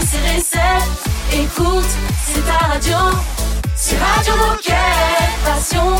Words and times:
c'est 0.00 0.34
recette. 0.34 0.88
Écoute, 1.32 1.90
c'est 2.24 2.40
ta 2.46 2.66
radio. 2.66 2.96
C'est 3.76 3.98
Radio 3.98 4.34
Moquette. 4.36 4.76
Passion, 5.44 5.96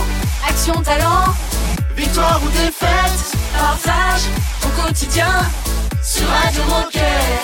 action, 0.48 0.74
talent. 0.82 1.34
Victoire 1.96 2.40
ou 2.44 2.48
défaite, 2.48 3.36
partage 3.58 4.22
au 4.64 4.82
quotidien 4.82 5.32
sur 6.02 6.26
Radio 6.28 6.62
Moquette. 6.64 7.41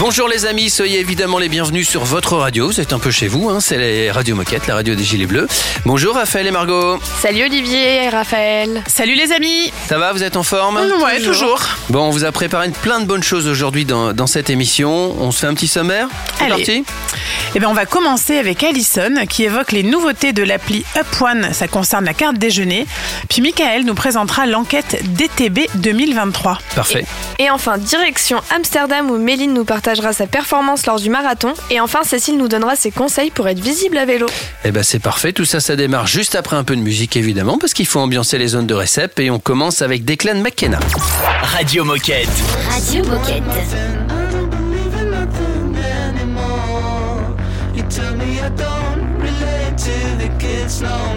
Bonjour 0.00 0.28
les 0.28 0.46
amis, 0.46 0.70
soyez 0.70 0.98
évidemment 0.98 1.38
les 1.38 1.50
bienvenus 1.50 1.86
sur 1.86 2.04
votre 2.04 2.34
radio. 2.38 2.68
Vous 2.68 2.80
êtes 2.80 2.94
un 2.94 2.98
peu 2.98 3.10
chez 3.10 3.28
vous, 3.28 3.50
hein, 3.50 3.60
c'est 3.60 3.76
les 3.76 4.10
Radio 4.10 4.34
Moquette, 4.34 4.66
la 4.66 4.74
radio 4.76 4.94
des 4.94 5.04
Gilets 5.04 5.26
Bleus. 5.26 5.46
Bonjour 5.84 6.14
Raphaël 6.14 6.46
et 6.46 6.50
Margot. 6.50 6.98
Salut 7.20 7.44
Olivier 7.44 8.04
et 8.04 8.08
Raphaël. 8.08 8.82
Salut 8.86 9.14
les 9.14 9.30
amis 9.30 9.70
Ça 9.88 9.98
va, 9.98 10.12
vous 10.14 10.22
êtes 10.22 10.36
en 10.36 10.42
forme 10.42 10.78
Ouais, 11.04 11.20
toujours. 11.20 11.60
Bon, 11.90 12.00
on 12.06 12.10
vous 12.10 12.24
a 12.24 12.32
préparé 12.32 12.70
plein 12.70 13.00
de 13.00 13.04
bonnes 13.04 13.22
choses 13.22 13.46
aujourd'hui 13.46 13.84
dans, 13.84 14.14
dans 14.14 14.26
cette 14.26 14.48
émission. 14.48 14.90
On 15.20 15.32
se 15.32 15.40
fait 15.40 15.46
un 15.46 15.54
petit 15.54 15.68
sommaire 15.68 16.08
C'est 16.38 16.44
Allez. 16.44 16.54
parti 16.54 16.84
Eh 17.54 17.58
bien, 17.58 17.68
on 17.68 17.74
va 17.74 17.84
commencer 17.84 18.38
avec 18.38 18.62
Alison 18.64 19.26
qui 19.28 19.44
évoque 19.44 19.72
les 19.72 19.82
nouveautés 19.82 20.32
de 20.32 20.42
l'appli 20.42 20.82
Up 20.96 21.06
One. 21.20 21.52
Ça 21.52 21.68
concerne 21.68 22.06
la 22.06 22.14
carte 22.14 22.38
déjeuner. 22.38 22.86
Puis 23.28 23.42
Michael 23.42 23.84
nous 23.84 23.94
présentera 23.94 24.46
l'enquête 24.46 25.02
DTB 25.14 25.68
2023. 25.74 26.58
Parfait. 26.74 27.04
Et 27.38 27.50
enfin, 27.50 27.76
direction 27.76 28.40
Amsterdam 28.50 29.10
où 29.10 29.18
Méline 29.18 29.52
nous 29.52 29.64
partagera 29.90 30.12
sa 30.12 30.28
performance 30.28 30.86
lors 30.86 31.00
du 31.00 31.10
marathon. 31.10 31.52
Et 31.68 31.80
enfin, 31.80 32.04
Cécile 32.04 32.36
nous 32.38 32.46
donnera 32.46 32.76
ses 32.76 32.92
conseils 32.92 33.30
pour 33.32 33.48
être 33.48 33.58
visible 33.58 33.98
à 33.98 34.04
vélo. 34.04 34.26
Eh 34.64 34.70
ben 34.70 34.84
c'est 34.84 35.00
parfait, 35.00 35.32
tout 35.32 35.44
ça 35.44 35.58
ça 35.58 35.74
démarre 35.74 36.06
juste 36.06 36.36
après 36.36 36.54
un 36.54 36.62
peu 36.62 36.76
de 36.76 36.80
musique 36.80 37.16
évidemment 37.16 37.58
parce 37.58 37.74
qu'il 37.74 37.86
faut 37.86 37.98
ambiancer 37.98 38.38
les 38.38 38.48
zones 38.48 38.68
de 38.68 38.74
récep 38.74 39.18
et 39.18 39.30
on 39.30 39.40
commence 39.40 39.82
avec 39.82 40.04
Declan 40.04 40.42
McKenna. 40.42 40.78
Radio 41.42 41.84
Moquette. 41.84 42.28
Radio 42.70 43.04
Moquette. 43.04 43.42
I 43.42 44.32
don't 44.32 44.48
believe 44.48 44.94
in 44.94 45.10
nothing 45.10 45.76
anymore. 46.06 47.36
You 47.74 47.82
tell 47.88 48.14
me 48.14 48.38
I 48.38 48.48
don't 48.50 49.18
relate 49.18 49.76
to 49.76 50.18
the 50.18 50.28
kids 50.38 50.82
no 50.82 51.09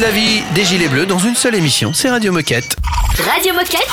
Toute 0.00 0.08
la 0.08 0.14
vie 0.14 0.40
des 0.54 0.64
Gilets 0.64 0.88
Bleus 0.88 1.04
dans 1.04 1.18
une 1.18 1.34
seule 1.34 1.54
émission, 1.54 1.92
c'est 1.92 2.08
Radio 2.08 2.32
Moquette. 2.32 2.74
Radio 3.18 3.52
Moquette. 3.52 3.86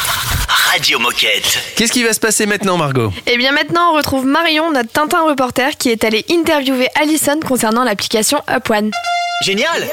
Radio 0.48 1.00
Moquette. 1.00 1.59
Qu'est-ce 1.75 1.92
qui 1.92 2.01
va 2.01 2.13
se 2.13 2.19
passer 2.21 2.45
maintenant 2.45 2.77
Margot? 2.77 3.12
Et 3.25 3.36
bien 3.36 3.51
maintenant, 3.51 3.92
on 3.92 3.98
retrouve 3.98 4.25
Marion, 4.25 4.71
notre 4.71 4.89
Tintin 4.89 5.27
reporter, 5.27 5.75
qui 5.75 5.89
est 5.89 6.06
allée 6.06 6.24
interviewer 6.31 6.88
Alison 6.95 7.42
concernant 7.45 7.83
l'application 7.83 8.42
Up 8.50 8.69
One. 8.69 8.92
Génial 9.42 9.86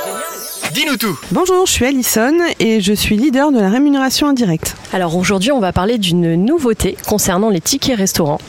Dis-nous 0.74 0.96
tout. 0.96 1.16
Bonjour, 1.30 1.66
je 1.66 1.70
suis 1.70 1.84
Alison 1.84 2.34
et 2.58 2.80
je 2.80 2.92
suis 2.92 3.16
leader 3.16 3.52
de 3.52 3.60
la 3.60 3.70
rémunération 3.70 4.26
indirecte. 4.26 4.74
Alors 4.92 5.16
aujourd'hui, 5.16 5.52
on 5.52 5.60
va 5.60 5.72
parler 5.72 5.98
d'une 5.98 6.34
nouveauté 6.34 6.96
concernant 7.06 7.48
les 7.48 7.60
tickets 7.60 7.96
restaurants. 7.96 8.40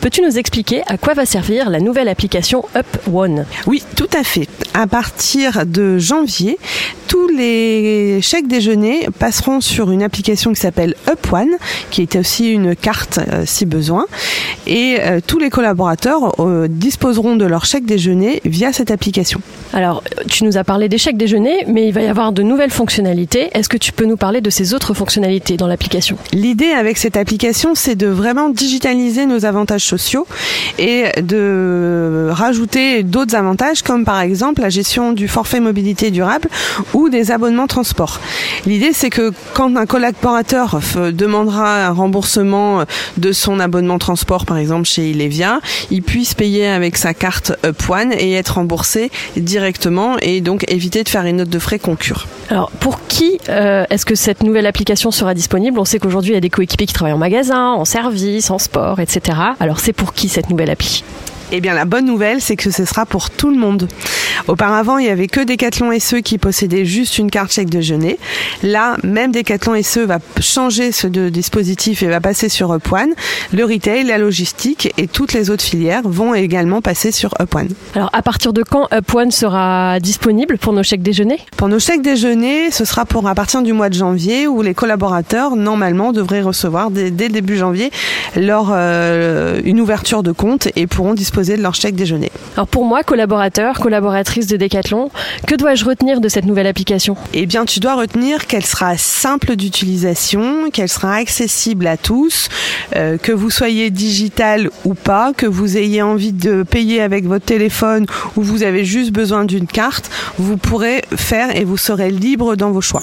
Peux-tu 0.00 0.22
nous 0.22 0.38
expliquer 0.38 0.82
à 0.86 0.96
quoi 0.96 1.14
va 1.14 1.26
servir 1.26 1.70
la 1.70 1.80
nouvelle 1.80 2.06
application 2.06 2.64
Up 2.76 2.86
One 3.12 3.46
Oui, 3.66 3.82
tout 3.96 4.08
à 4.16 4.22
fait. 4.22 4.48
À 4.74 4.86
partir 4.86 5.66
de 5.66 5.98
janvier, 5.98 6.56
tous 7.08 7.28
les 7.28 8.22
chèques 8.22 8.48
déjeuner 8.48 9.08
passeront 9.18 9.60
sur 9.60 9.90
une 9.90 10.02
application 10.02 10.52
qui 10.52 10.60
s'appelle 10.60 10.94
Up 11.08 11.32
One, 11.32 11.50
qui 11.90 12.02
est 12.02 12.16
aussi 12.16 12.50
une 12.50 12.74
carte 12.74 13.18
euh, 13.18 13.42
si 13.44 13.66
besoin. 13.66 14.06
Et 14.66 14.96
euh, 15.00 15.20
tous 15.24 15.38
les 15.38 15.50
collaborateurs 15.50 16.40
euh, 16.40 16.68
disposeront 16.68 17.36
de 17.36 17.44
leur 17.44 17.64
chèque 17.66 17.84
déjeuner 17.84 18.40
via 18.44 18.72
cette 18.72 18.90
application. 18.90 19.42
Alors, 19.74 20.02
tu 20.28 20.44
nous 20.44 20.56
as 20.56 20.64
parlé 20.64 20.88
des 20.88 20.98
chèques 20.98 21.16
déjeuner, 21.18 21.64
mais 21.72 21.88
il 21.88 21.92
va 21.92 22.02
y 22.02 22.06
avoir 22.06 22.32
de 22.32 22.42
nouvelles 22.42 22.70
fonctionnalités. 22.70 23.50
Est-ce 23.54 23.68
que 23.68 23.76
tu 23.76 23.92
peux 23.92 24.04
nous 24.04 24.16
parler 24.16 24.40
de 24.40 24.50
ces 24.50 24.74
autres 24.74 24.94
fonctionnalités 24.94 25.56
dans 25.56 25.66
l'application? 25.66 26.16
L'idée 26.32 26.70
avec 26.70 26.98
cette 26.98 27.16
application, 27.16 27.74
c'est 27.74 27.96
de 27.96 28.06
vraiment 28.06 28.50
digitaliser 28.50 29.26
nos 29.26 29.44
avantages 29.44 29.84
sociaux 29.84 30.26
et 30.78 31.06
de 31.20 32.28
rajouter 32.30 33.02
d'autres 33.02 33.34
avantages 33.34 33.82
comme 33.82 34.04
par 34.04 34.20
exemple 34.20 34.60
la 34.60 34.68
gestion 34.68 35.12
du 35.12 35.28
forfait 35.28 35.60
mobilité 35.60 36.10
durable 36.10 36.48
ou 36.92 37.08
des 37.08 37.30
abonnements 37.30 37.66
transport. 37.66 38.20
L'idée, 38.66 38.92
c'est 38.92 39.10
que 39.10 39.32
quand 39.54 39.74
un 39.76 39.86
collaborateur 39.86 40.80
demandera 41.12 41.86
un 41.86 41.92
remboursement 41.92 42.84
de 43.16 43.32
son 43.32 43.60
abonnement 43.60 43.98
transport, 43.98 44.44
par 44.44 44.58
exemple 44.58 44.86
chez 44.86 45.10
Ilevia, 45.10 45.60
il 45.90 46.02
puisse 46.02 46.34
payer 46.34 46.66
avec 46.66 46.96
sa 46.96 47.14
carte 47.14 47.52
Up 47.64 47.80
One 47.88 48.12
et 48.12 48.32
être 48.34 48.54
remboursé 48.54 49.10
directement 49.36 50.16
et 50.20 50.40
donc 50.40 50.70
éviter 50.70 51.02
de 51.02 51.08
faire 51.08 51.24
une 51.24 51.36
note 51.36 51.48
de 51.48 51.58
Alors, 52.50 52.70
pour 52.70 53.06
qui 53.06 53.38
euh, 53.48 53.84
est-ce 53.90 54.04
que 54.04 54.14
cette 54.14 54.42
nouvelle 54.42 54.66
application 54.66 55.10
sera 55.10 55.34
disponible? 55.34 55.78
On 55.78 55.84
sait 55.84 55.98
qu'aujourd'hui, 55.98 56.32
il 56.32 56.34
y 56.34 56.38
a 56.38 56.40
des 56.40 56.50
coéquipiers 56.50 56.86
qui 56.86 56.92
travaillent 56.92 57.14
en 57.14 57.18
magasin, 57.18 57.72
en 57.72 57.84
service, 57.84 58.50
en 58.50 58.58
sport, 58.58 59.00
etc. 59.00 59.38
Alors, 59.60 59.80
c'est 59.80 59.92
pour 59.92 60.12
qui 60.12 60.28
cette 60.28 60.50
nouvelle 60.50 60.70
appli? 60.70 61.04
Eh 61.54 61.60
bien, 61.60 61.74
la 61.74 61.84
bonne 61.84 62.06
nouvelle, 62.06 62.40
c'est 62.40 62.56
que 62.56 62.70
ce 62.70 62.86
sera 62.86 63.04
pour 63.04 63.28
tout 63.28 63.50
le 63.50 63.58
monde. 63.58 63.86
Auparavant, 64.48 64.96
il 64.96 65.04
y 65.04 65.10
avait 65.10 65.26
que 65.26 65.40
Decathlon 65.40 65.92
SE 66.00 66.16
qui 66.16 66.38
possédait 66.38 66.86
juste 66.86 67.18
une 67.18 67.30
carte 67.30 67.52
chèque 67.52 67.68
déjeuner. 67.68 68.18
Là, 68.62 68.96
même 69.04 69.32
Decathlon 69.32 69.80
SE 69.82 70.00
va 70.00 70.18
changer 70.40 70.92
ce 70.92 71.06
de- 71.06 71.28
dispositif 71.28 72.02
et 72.02 72.06
va 72.08 72.20
passer 72.22 72.48
sur 72.48 72.72
Up 72.72 72.90
One. 72.90 73.10
Le 73.52 73.66
retail, 73.66 74.04
la 74.04 74.16
logistique 74.16 74.94
et 74.96 75.06
toutes 75.06 75.34
les 75.34 75.50
autres 75.50 75.62
filières 75.62 76.00
vont 76.08 76.32
également 76.32 76.80
passer 76.80 77.12
sur 77.12 77.34
Up 77.38 77.54
One. 77.54 77.68
Alors, 77.94 78.08
à 78.14 78.22
partir 78.22 78.54
de 78.54 78.62
quand 78.62 78.88
Up 78.90 79.14
One 79.14 79.30
sera 79.30 80.00
disponible 80.00 80.56
pour 80.56 80.72
nos 80.72 80.82
chèques 80.82 81.02
déjeuner? 81.02 81.38
Pour 81.58 81.68
nos 81.68 81.78
chèques 81.78 82.00
déjeuner, 82.00 82.70
ce 82.70 82.86
sera 82.86 83.04
pour 83.04 83.28
à 83.28 83.34
partir 83.34 83.60
du 83.62 83.74
mois 83.74 83.90
de 83.90 83.94
janvier 83.94 84.46
où 84.46 84.62
les 84.62 84.72
collaborateurs, 84.72 85.54
normalement, 85.54 86.12
devraient 86.12 86.40
recevoir 86.40 86.90
dès, 86.90 87.10
début 87.10 87.58
janvier 87.58 87.90
leur, 88.36 88.70
euh, 88.72 89.60
une 89.64 89.80
ouverture 89.82 90.22
de 90.22 90.32
compte 90.32 90.68
et 90.76 90.86
pourront 90.86 91.12
disposer 91.12 91.41
de 91.42 91.62
leur 91.62 91.74
chèque 91.74 91.94
déjeuner. 91.94 92.30
Alors, 92.56 92.66
pour 92.66 92.84
moi, 92.84 93.02
collaborateur, 93.02 93.78
collaboratrice 93.78 94.46
de 94.46 94.56
Decathlon, 94.56 95.10
que 95.46 95.54
dois-je 95.54 95.84
retenir 95.84 96.20
de 96.20 96.28
cette 96.28 96.44
nouvelle 96.44 96.66
application? 96.66 97.16
Eh 97.32 97.46
bien, 97.46 97.64
tu 97.64 97.80
dois 97.80 97.94
retenir 97.94 98.46
qu'elle 98.46 98.64
sera 98.64 98.96
simple 98.96 99.56
d'utilisation, 99.56 100.70
qu'elle 100.70 100.88
sera 100.88 101.14
accessible 101.14 101.86
à 101.86 101.96
tous, 101.96 102.48
euh, 102.96 103.18
que 103.18 103.32
vous 103.32 103.50
soyez 103.50 103.90
digital 103.90 104.70
ou 104.84 104.94
pas, 104.94 105.32
que 105.32 105.46
vous 105.46 105.76
ayez 105.76 106.02
envie 106.02 106.32
de 106.32 106.62
payer 106.62 107.00
avec 107.00 107.26
votre 107.26 107.44
téléphone 107.44 108.06
ou 108.36 108.42
vous 108.42 108.62
avez 108.62 108.84
juste 108.84 109.12
besoin 109.12 109.44
d'une 109.44 109.66
carte, 109.66 110.10
vous 110.38 110.56
pourrez 110.56 111.02
faire 111.16 111.56
et 111.56 111.64
vous 111.64 111.76
serez 111.76 112.10
libre 112.10 112.56
dans 112.56 112.70
vos 112.70 112.80
choix. 112.80 113.02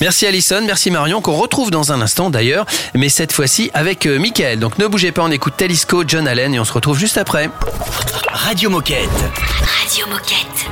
Merci 0.00 0.26
Alison, 0.26 0.62
merci 0.62 0.90
Marion, 0.90 1.20
qu'on 1.20 1.36
retrouve 1.36 1.70
dans 1.70 1.92
un 1.92 2.00
instant 2.00 2.30
d'ailleurs, 2.30 2.66
mais 2.94 3.08
cette 3.08 3.32
fois-ci 3.32 3.70
avec 3.74 4.06
euh, 4.06 4.18
Michael. 4.18 4.58
Donc 4.58 4.78
ne 4.78 4.86
bougez 4.86 5.12
pas, 5.12 5.22
on 5.22 5.30
écoute 5.30 5.54
Talisco, 5.56 6.04
John 6.06 6.28
Allen 6.28 6.54
et 6.54 6.60
on 6.60 6.64
se 6.64 6.72
retrouve 6.72 6.98
juste 6.98 7.18
après. 7.18 7.50
Radio 8.32 8.70
Moquette. 8.70 9.08
Radio 9.82 10.06
Moquette. 10.08 10.66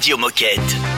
Radio 0.00 0.16
Moquette. 0.16 0.89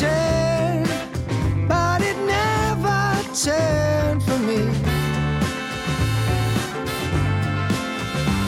Watched 0.00 0.12
it 0.12 0.84
turn, 0.84 1.68
but 1.68 2.02
it 2.02 2.16
never 2.18 3.22
turned 3.34 4.22
for 4.22 4.38
me. 4.38 4.60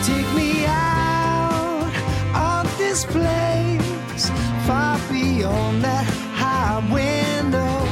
Take 0.04 0.28
me 0.34 0.64
out 0.66 1.90
of 2.34 2.78
this 2.78 3.04
place, 3.04 4.30
far 4.66 4.98
beyond 5.10 5.82
that 5.82 6.06
high 6.34 6.78
window. 6.92 7.86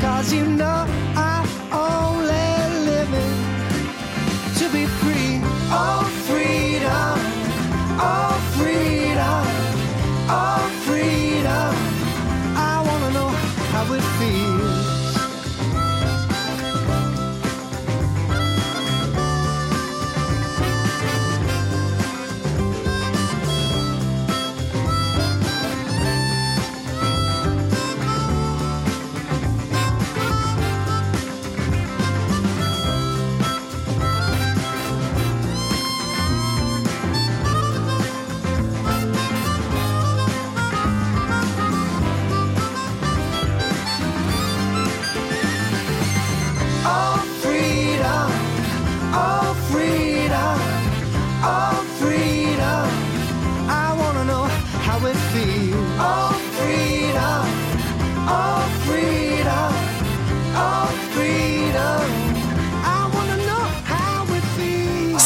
Cause 0.00 0.32
you 0.32 0.44
know 0.46 0.87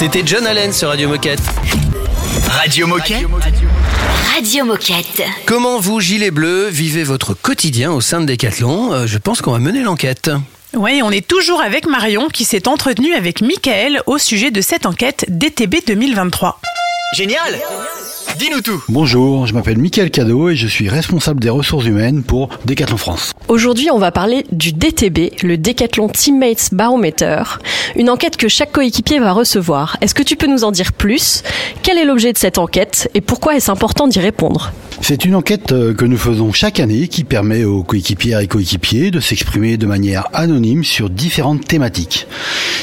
C'était 0.03 0.23
John 0.27 0.45
Allen 0.49 0.73
sur 0.73 0.89
Radio 0.89 1.09
Moquette. 1.09 1.39
Radio 2.49 2.89
Moquette. 2.89 3.25
Radio 4.35 4.65
Moquette. 4.65 5.23
Comment 5.47 5.79
vous, 5.79 6.01
Gilets 6.01 6.33
Bleus, 6.33 6.71
vivez 6.71 7.05
votre 7.05 7.35
quotidien 7.35 7.93
au 7.93 8.01
sein 8.01 8.21
de 8.21 8.27
Decathlon 8.27 8.93
Euh, 8.93 9.07
Je 9.07 9.17
pense 9.19 9.43
qu'on 9.43 9.53
va 9.53 9.61
mener 9.61 9.83
l'enquête. 9.83 10.29
Oui, 10.75 11.03
on 11.05 11.13
est 11.13 11.25
toujours 11.25 11.61
avec 11.63 11.87
Marion 11.87 12.27
qui 12.29 12.45
s'est 12.45 12.67
entretenue 12.67 13.15
avec 13.15 13.43
Michael 13.43 14.03
au 14.07 14.19
sujet 14.19 14.51
de 14.51 14.61
cette 14.61 14.87
enquête 14.87 15.25
DTB 15.29 15.77
2023. 15.87 16.59
Génial 17.17 17.61
Dis-nous 18.43 18.61
tout 18.61 18.83
Bonjour, 18.89 19.47
je 19.47 19.55
m'appelle 19.55 19.79
Michael 19.79 20.11
Cadeau 20.11 20.49
et 20.49 20.57
je 20.57 20.67
suis 20.67 20.89
responsable 20.89 21.39
des 21.39 21.49
ressources 21.49 21.87
humaines 21.87 22.25
pour 22.25 22.49
Decathlon 22.65 22.97
France. 22.97 23.31
Aujourd'hui, 23.47 23.89
on 23.93 24.01
va 24.01 24.11
parler 24.11 24.45
du 24.51 24.73
DTB, 24.73 25.45
le 25.45 25.57
Decathlon 25.57 26.09
Teammates 26.09 26.71
Barometer, 26.73 27.45
une 27.95 28.11
enquête 28.11 28.37
que 28.37 28.49
chaque 28.49 28.73
coéquipier 28.73 29.21
va 29.21 29.31
recevoir. 29.31 29.97
Est-ce 30.01 30.13
que 30.13 30.25
tu 30.25 30.35
peux 30.35 30.49
nous 30.49 30.65
en 30.65 30.73
dire 30.73 30.93
plus? 30.93 31.45
Quel 31.85 31.99
est 31.99 32.05
l'objet 32.05 32.33
de 32.33 32.39
cette 32.39 32.59
enquête 32.59 33.09
et 33.15 33.21
pourquoi 33.21 33.55
est-ce 33.55 33.71
important 33.71 34.09
d'y 34.09 34.19
répondre? 34.19 34.73
C'est 35.05 35.25
une 35.25 35.35
enquête 35.35 35.73
euh, 35.73 35.95
que 35.95 36.05
nous 36.05 36.17
faisons 36.17 36.53
chaque 36.53 36.79
année 36.79 37.09
qui 37.09 37.25
permet 37.25 37.65
aux 37.65 37.83
coéquipières 37.83 38.39
et 38.39 38.47
coéquipiers 38.47 39.11
de 39.11 39.19
s'exprimer 39.19 39.77
de 39.77 39.85
manière 39.85 40.29
anonyme 40.33 40.85
sur 40.85 41.11
différentes 41.11 41.67
thématiques. 41.67 42.29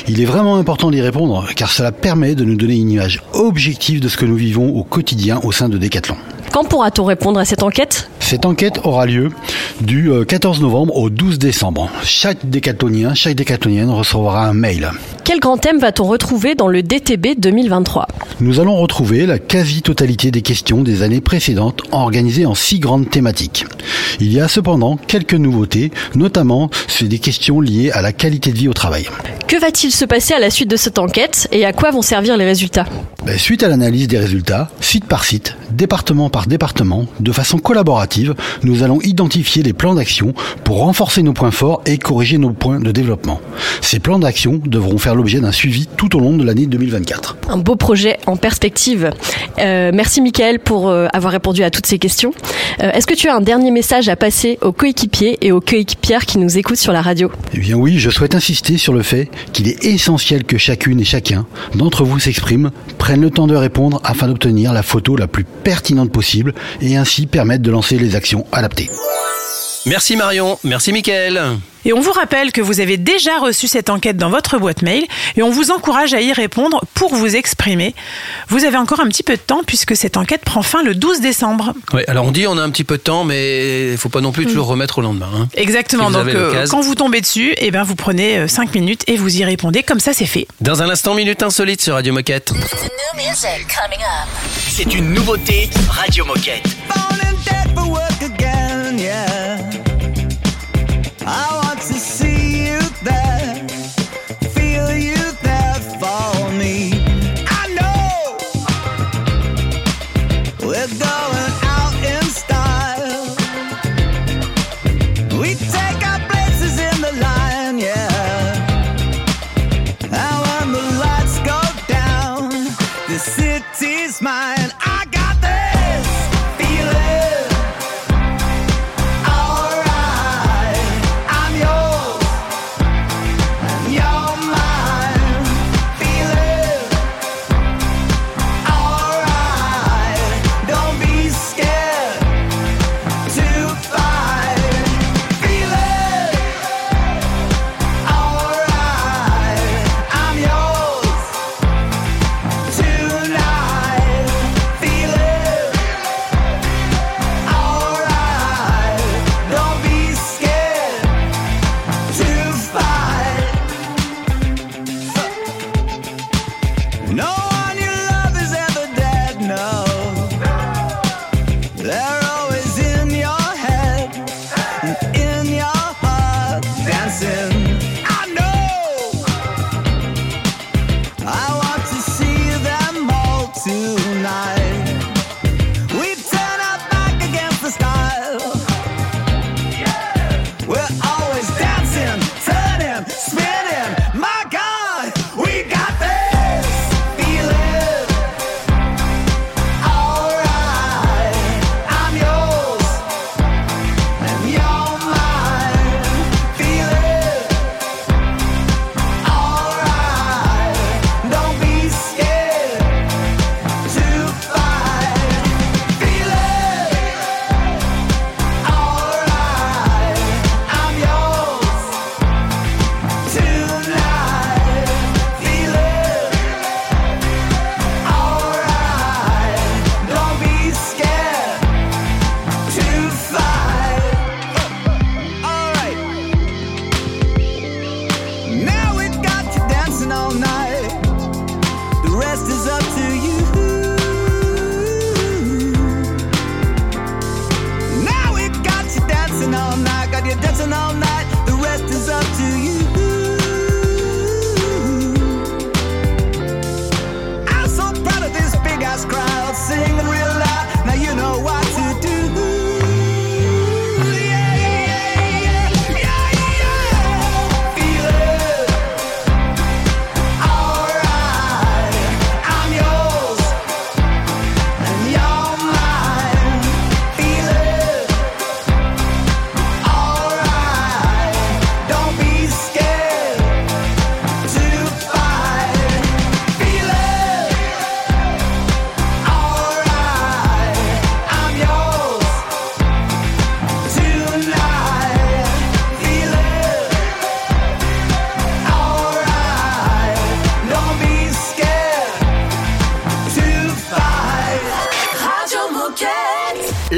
Il 0.05 0.19
est 0.19 0.25
vraiment 0.25 0.57
important 0.57 0.91
d'y 0.91 0.99
répondre 0.99 1.47
car 1.55 1.71
cela 1.71 1.93
permet 1.93 2.35
de 2.35 2.43
nous 2.43 2.57
donner 2.57 2.75
une 2.75 2.91
image 2.91 3.23
objective 3.31 4.01
de 4.01 4.09
ce 4.09 4.17
que 4.17 4.25
nous 4.25 4.35
vivons 4.35 4.75
au 4.75 4.83
quotidien 4.83 5.39
au 5.43 5.53
sein 5.53 5.69
de 5.69 5.77
Decathlon. 5.77 6.17
Quand 6.51 6.65
pourra-t-on 6.65 7.05
répondre 7.05 7.39
à 7.39 7.45
cette 7.45 7.63
enquête? 7.63 8.09
Cette 8.19 8.45
enquête 8.45 8.81
aura 8.83 9.05
lieu 9.05 9.29
du 9.81 10.11
euh, 10.11 10.25
14 10.25 10.61
novembre 10.61 10.95
au 10.97 11.09
12 11.09 11.39
décembre. 11.39 11.89
Chaque 12.03 12.49
décathlonien, 12.49 13.13
chaque 13.13 13.35
décathlonienne 13.35 13.89
recevra 13.89 14.45
un 14.45 14.53
mail. 14.53 14.91
Quel 15.23 15.39
grand 15.39 15.57
thème 15.57 15.77
va-t-on 15.77 16.05
retrouver 16.05 16.55
dans 16.55 16.67
le 16.67 16.81
DTB 16.81 17.39
2023 17.39 18.07
Nous 18.41 18.59
allons 18.59 18.75
retrouver 18.77 19.27
la 19.27 19.37
quasi-totalité 19.37 20.31
des 20.31 20.41
questions 20.41 20.81
des 20.81 21.03
années 21.03 21.21
précédentes 21.21 21.81
organisées 22.09 22.47
en 22.47 22.55
six 22.55 22.79
grandes 22.79 23.07
thématiques. 23.07 23.65
Il 24.19 24.33
y 24.33 24.39
a 24.39 24.47
cependant 24.47 24.97
quelques 24.97 25.35
nouveautés, 25.35 25.91
notamment 26.15 26.71
sur 26.87 27.07
des 27.07 27.19
questions 27.19 27.61
liées 27.61 27.91
à 27.91 28.01
la 28.01 28.13
qualité 28.13 28.51
de 28.51 28.57
vie 28.57 28.67
au 28.67 28.73
travail. 28.73 29.07
Que 29.47 29.59
va-t-il 29.59 29.91
se 29.91 30.05
passer 30.05 30.33
à 30.33 30.39
la 30.39 30.49
suite 30.49 30.69
de 30.69 30.75
cette 30.75 30.97
enquête 30.97 31.47
et 31.51 31.65
à 31.65 31.73
quoi 31.73 31.91
vont 31.91 32.01
servir 32.01 32.35
les 32.35 32.45
résultats? 32.45 32.85
Ben, 33.25 33.37
suite 33.37 33.61
à 33.63 33.67
l'analyse 33.67 34.07
des 34.07 34.17
résultats, 34.17 34.69
site 34.81 35.05
par 35.05 35.23
site, 35.23 35.55
département 35.71 36.29
par 36.29 36.47
département, 36.47 37.05
de 37.19 37.31
façon 37.31 37.59
collaborative, 37.59 38.33
nous 38.63 38.81
allons 38.81 38.99
identifier 39.01 39.61
les 39.61 39.73
plans 39.73 39.93
d'action 39.93 40.33
pour 40.63 40.79
renforcer 40.79 41.21
nos 41.21 41.33
points 41.33 41.51
forts 41.51 41.81
et 41.85 41.97
corriger 41.97 42.37
nos 42.37 42.51
points 42.51 42.79
de 42.79 42.91
développement. 42.91 43.39
Ces 43.81 43.99
plans 43.99 44.19
d'action 44.19 44.59
devront 44.65 44.97
faire 44.97 45.15
l'objet 45.15 45.41
d'un 45.41 45.51
suivi 45.51 45.87
tout 45.97 46.15
au 46.15 46.19
long 46.19 46.37
de 46.37 46.43
l'année 46.43 46.65
2024. 46.65 47.37
Un 47.49 47.57
beau 47.57 47.75
projet 47.75 48.17
en 48.25 48.35
perspective. 48.35 49.11
Euh, 49.59 49.91
merci 49.93 50.21
Mickaël 50.21 50.59
pour 50.59 50.89
euh, 50.89 51.07
avoir 51.13 51.33
répondu 51.33 51.63
à 51.63 51.69
toutes 51.69 51.85
ces 51.85 51.98
questions. 51.99 52.33
Euh, 52.81 52.91
Est-ce 52.91 53.05
que 53.05 53.13
tu 53.13 53.29
as 53.29 53.35
un 53.35 53.41
dernier 53.41 53.71
message 53.71 54.09
à 54.09 54.15
passer 54.15 54.57
aux 54.61 54.71
coéquipiers 54.71 55.37
et 55.41 55.51
aux 55.51 55.61
coéquipières 55.61 56.25
qui 56.25 56.37
nous 56.37 56.57
écoutent 56.57 56.77
sur 56.77 56.91
la 56.91 57.01
radio? 57.01 57.31
Eh 57.53 57.59
bien 57.59 57.75
oui, 57.75 57.99
je 57.99 58.09
souhaite 58.09 58.35
insister 58.35 58.77
sur 58.77 58.93
le 58.93 59.03
fait 59.03 59.29
qu'il 59.53 59.67
est 59.67 59.85
essentiel 59.85 60.43
que 60.43 60.57
chacune 60.57 60.99
et 60.99 61.05
chacun 61.05 61.45
d'entre 61.75 62.03
vous 62.03 62.19
s'exprime, 62.19 62.71
prenne 62.97 63.21
le 63.21 63.29
temps 63.29 63.47
de 63.47 63.55
répondre 63.55 64.01
afin 64.03 64.27
d'obtenir 64.27 64.73
la 64.73 64.83
photo 64.83 65.15
la 65.15 65.27
plus 65.27 65.43
pertinente 65.43 66.11
possible 66.11 66.53
et 66.81 66.95
ainsi 66.95 67.27
permettre 67.27 67.63
de 67.63 67.71
lancer 67.71 67.97
les 67.99 68.15
actions 68.15 68.45
adaptées. 68.51 68.89
Merci 69.85 70.15
Marion, 70.15 70.57
merci 70.63 70.91
Mickaël. 70.91 71.59
Et 71.85 71.93
on 71.93 71.99
vous 72.01 72.11
rappelle 72.11 72.51
que 72.51 72.61
vous 72.61 72.79
avez 72.79 72.97
déjà 72.97 73.39
reçu 73.39 73.67
cette 73.67 73.89
enquête 73.89 74.17
dans 74.17 74.29
votre 74.29 74.57
boîte 74.59 74.81
mail 74.81 75.05
et 75.37 75.43
on 75.43 75.49
vous 75.49 75.71
encourage 75.71 76.13
à 76.13 76.21
y 76.21 76.33
répondre 76.33 76.83
pour 76.93 77.15
vous 77.15 77.35
exprimer. 77.35 77.95
Vous 78.49 78.65
avez 78.65 78.77
encore 78.77 78.99
un 78.99 79.07
petit 79.07 79.23
peu 79.23 79.33
de 79.35 79.41
temps 79.41 79.61
puisque 79.65 79.95
cette 79.95 80.17
enquête 80.17 80.41
prend 80.43 80.61
fin 80.61 80.83
le 80.83 80.95
12 80.95 81.21
décembre. 81.21 81.73
Ouais, 81.93 82.03
alors 82.09 82.25
on 82.25 82.31
dit 82.31 82.47
on 82.47 82.57
a 82.57 82.61
un 82.61 82.69
petit 82.69 82.83
peu 82.83 82.97
de 82.97 83.01
temps, 83.03 83.23
mais 83.23 83.91
il 83.91 83.97
faut 83.97 84.09
pas 84.09 84.21
non 84.21 84.31
plus 84.31 84.45
toujours 84.45 84.67
remettre 84.67 84.97
au 84.99 85.01
lendemain. 85.01 85.29
hein. 85.35 85.47
Exactement. 85.55 86.07
Si 86.07 86.13
Donc 86.13 86.27
euh, 86.27 86.65
quand 86.69 86.81
vous 86.81 86.95
tombez 86.95 87.21
dessus, 87.21 87.53
eh 87.57 87.71
ben 87.71 87.83
vous 87.83 87.95
prenez 87.95 88.47
5 88.47 88.73
minutes 88.75 89.03
et 89.07 89.15
vous 89.17 89.37
y 89.37 89.43
répondez. 89.45 89.83
Comme 89.83 89.99
ça, 89.99 90.13
c'est 90.13 90.25
fait. 90.25 90.47
Dans 90.61 90.81
un 90.83 90.89
instant, 90.89 91.13
minute 91.13 91.41
insolite 91.43 91.81
sur 91.81 91.93
Radio 91.93 92.13
Moquette. 92.13 92.51
C'est 94.69 94.93
une 94.93 95.13
nouveauté 95.13 95.69
Radio 95.89 96.25
Moquette. 96.25 96.63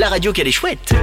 La 0.02 0.10
radio 0.10 0.34
qu'elle 0.34 0.48
est 0.48 0.52
chouette. 0.52 0.96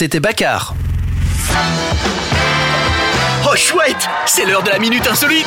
C'était 0.00 0.18
Baccar. 0.18 0.74
Oh 3.44 3.54
chouette 3.54 4.08
C'est 4.24 4.46
l'heure 4.46 4.62
de 4.62 4.70
la 4.70 4.78
minute 4.78 5.06
insolite 5.06 5.44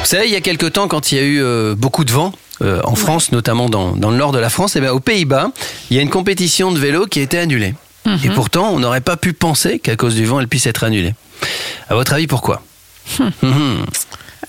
Vous 0.00 0.06
savez, 0.06 0.24
il 0.28 0.32
y 0.32 0.36
a 0.36 0.40
quelque 0.40 0.64
temps, 0.64 0.88
quand 0.88 1.12
il 1.12 1.18
y 1.18 1.20
a 1.20 1.24
eu 1.24 1.42
euh, 1.42 1.74
beaucoup 1.76 2.06
de 2.06 2.10
vent, 2.10 2.32
euh, 2.62 2.80
en 2.84 2.94
France, 2.94 3.32
notamment 3.32 3.68
dans, 3.68 3.92
dans 3.96 4.10
le 4.10 4.16
nord 4.16 4.32
de 4.32 4.38
la 4.38 4.48
France, 4.48 4.76
et 4.76 4.80
bien 4.80 4.92
aux 4.92 5.00
Pays-Bas, 5.00 5.50
il 5.90 5.96
y 5.98 6.00
a 6.00 6.02
une 6.02 6.08
compétition 6.08 6.72
de 6.72 6.78
vélo 6.78 7.04
qui 7.04 7.20
a 7.20 7.22
été 7.22 7.38
annulée. 7.38 7.74
Et 8.24 8.30
pourtant, 8.30 8.70
on 8.70 8.78
n'aurait 8.78 9.02
pas 9.02 9.18
pu 9.18 9.34
penser 9.34 9.78
qu'à 9.78 9.94
cause 9.96 10.14
du 10.14 10.24
vent, 10.24 10.40
elle 10.40 10.48
puisse 10.48 10.66
être 10.66 10.82
annulée. 10.82 11.14
À 11.90 11.94
votre 11.96 12.14
avis, 12.14 12.26
pourquoi? 12.26 12.62
Mhm. 13.20 13.84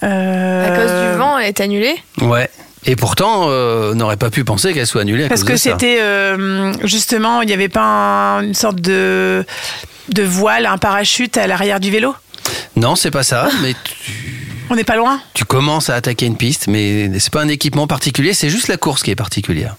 Euh, 0.04 0.68
À 0.68 0.70
cause 0.78 1.12
du 1.12 1.18
vent, 1.20 1.38
elle 1.38 1.48
est 1.50 1.60
annulée? 1.60 1.96
Ouais. 2.22 2.50
Et 2.88 2.96
pourtant, 2.96 3.46
euh, 3.50 3.92
on 3.94 3.96
n'aurait 3.96 4.18
pas 4.18 4.30
pu 4.30 4.44
penser 4.44 4.74
qu'elle 4.74 4.86
soit 4.88 5.02
annulée 5.02 5.26
à 5.26 5.28
Parce 5.30 5.42
cause 5.44 5.52
que 5.52 5.58
c'était 5.58 5.98
euh, 6.02 6.72
justement, 6.84 7.42
il 7.42 7.48
n'y 7.48 7.54
avait 7.54 7.70
pas 7.70 7.82
un- 8.38 8.44
une 8.44 8.54
sorte 8.54 8.80
de, 8.80 9.44
de 10.10 10.24
voile, 10.24 10.66
un 10.68 10.78
parachute 10.78 11.38
à 11.38 11.48
l'arrière 11.48 11.80
du 11.80 11.90
vélo? 11.92 12.14
Non, 12.76 12.96
c'est 12.96 13.12
pas 13.12 13.24
ça, 13.24 13.50
mais 13.64 13.74
On 14.70 14.76
n'est 14.76 14.84
pas 14.84 14.96
loin. 14.98 15.20
tu 15.34 15.46
commences 15.46 15.90
à 15.90 15.96
attaquer 15.96 16.26
une 16.28 16.38
piste, 16.38 16.68
mais 16.68 17.10
c'est 17.20 17.32
pas 17.34 17.42
un 17.42 17.48
équipement 17.48 17.88
particulier, 17.88 18.34
c'est 18.34 18.50
juste 18.50 18.68
la 18.68 18.78
course 18.78 19.02
qui 19.04 19.12
est 19.12 19.16
particulière. 19.16 19.76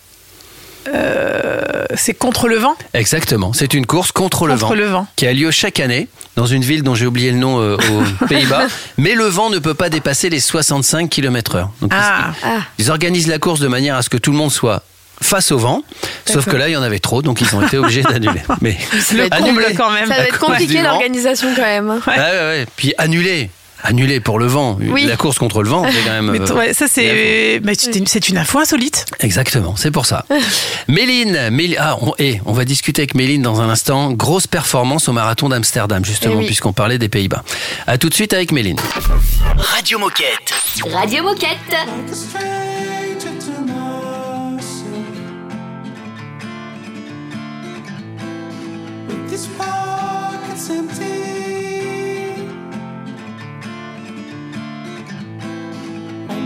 Euh, 0.94 1.84
C'est 1.94 2.14
contre 2.14 2.48
le 2.48 2.56
vent 2.56 2.74
Exactement, 2.94 3.52
c'est 3.52 3.74
une 3.74 3.86
course 3.86 4.12
contre, 4.12 4.46
le, 4.46 4.54
vent, 4.54 4.72
le 4.74 4.84
vent. 4.86 5.06
qui 5.16 5.26
a 5.26 5.32
lieu 5.32 5.50
chaque 5.50 5.80
année 5.80 6.08
dans 6.36 6.46
une 6.46 6.62
ville 6.62 6.82
dont 6.82 6.94
j'ai 6.94 7.06
oublié 7.06 7.30
le 7.30 7.38
nom 7.38 7.60
euh, 7.60 7.76
aux 7.76 8.26
Pays-Bas, 8.26 8.66
mais 8.98 9.14
le 9.14 9.24
vent 9.24 9.50
ne 9.50 9.58
peut 9.58 9.74
pas 9.74 9.88
dépasser 9.88 10.28
les 10.28 10.40
65 10.40 11.08
km/h. 11.08 11.68
Donc 11.80 11.90
Ah, 11.94 12.32
Ah, 12.44 12.58
ils 12.78 12.90
organisent 12.90 13.28
la 13.28 13.38
course 13.38 13.60
de 13.60 13.68
manière 13.68 13.96
à 13.96 14.02
ce 14.02 14.10
que 14.10 14.16
tout 14.18 14.30
le 14.32 14.36
monde 14.36 14.52
soit 14.52 14.82
face 15.22 15.50
au 15.50 15.56
vent, 15.58 15.82
sauf 16.26 16.44
que 16.44 16.56
là 16.56 16.68
il 16.68 16.72
y 16.72 16.76
en 16.76 16.82
avait 16.82 16.98
trop, 16.98 17.22
donc 17.22 17.40
ils 17.40 17.56
ont 17.56 17.62
été 17.66 17.78
obligés 17.78 18.02
d'annuler. 18.10 18.42
Mais 18.60 18.76
être 19.00 19.76
quand 19.76 19.90
même. 19.90 20.06
ça 20.08 20.14
va 20.14 20.24
être 20.24 20.38
cause 20.38 20.48
du 20.50 20.64
compliqué 20.64 20.82
l'organisation 20.82 21.48
quand 21.56 21.62
même. 21.62 21.88
Ouais, 21.88 22.16
ouais, 22.16 22.22
ouais. 22.40 22.66
Puis 22.76 22.92
annuler, 22.98 23.48
annuler 23.82 24.20
pour 24.20 24.38
le 24.38 24.46
vent, 24.46 24.78
Oui. 24.80 25.04
la 25.06 25.16
course 25.16 25.38
contre 25.38 25.62
le 25.62 25.68
vent, 25.68 25.84
c'est 25.90 26.02
quand 26.04 26.10
même. 26.10 26.30
mais 26.32 26.40
euh, 26.40 26.54
ouais, 26.54 26.74
ça 26.74 26.86
c'est 26.88 27.60
mais 27.62 27.74
c'est 27.74 28.28
une, 28.28 28.38
info 28.38 28.58
insolite. 28.58 29.04
Exactement, 29.20 29.74
c'est 29.76 29.90
pour 29.90 30.06
ça. 30.06 30.24
Méline, 30.88 31.50
Méline 31.50 31.76
ah, 31.78 31.96
on, 32.00 32.12
eh, 32.18 32.40
on 32.44 32.52
va 32.52 32.64
discuter 32.64 33.02
avec 33.02 33.14
Méline 33.14 33.42
dans 33.42 33.60
un 33.60 33.68
instant. 33.68 34.12
Grosse 34.12 34.46
performance 34.46 35.08
au 35.08 35.12
marathon 35.12 35.48
d'Amsterdam, 35.48 36.04
justement, 36.04 36.34
Eh 36.36 36.38
oui. 36.38 36.46
puisqu'on 36.46 36.72
parlait 36.72 36.98
des 36.98 37.08
Pays-Bas. 37.08 37.42
À 37.86 37.98
tout 37.98 38.08
de 38.08 38.14
suite 38.14 38.32
avec 38.32 38.52
Méline. 38.52 38.78
Radio 39.56 39.98
Moquette. 39.98 40.52
Radio 40.92 41.22
Moquette. 41.22 41.76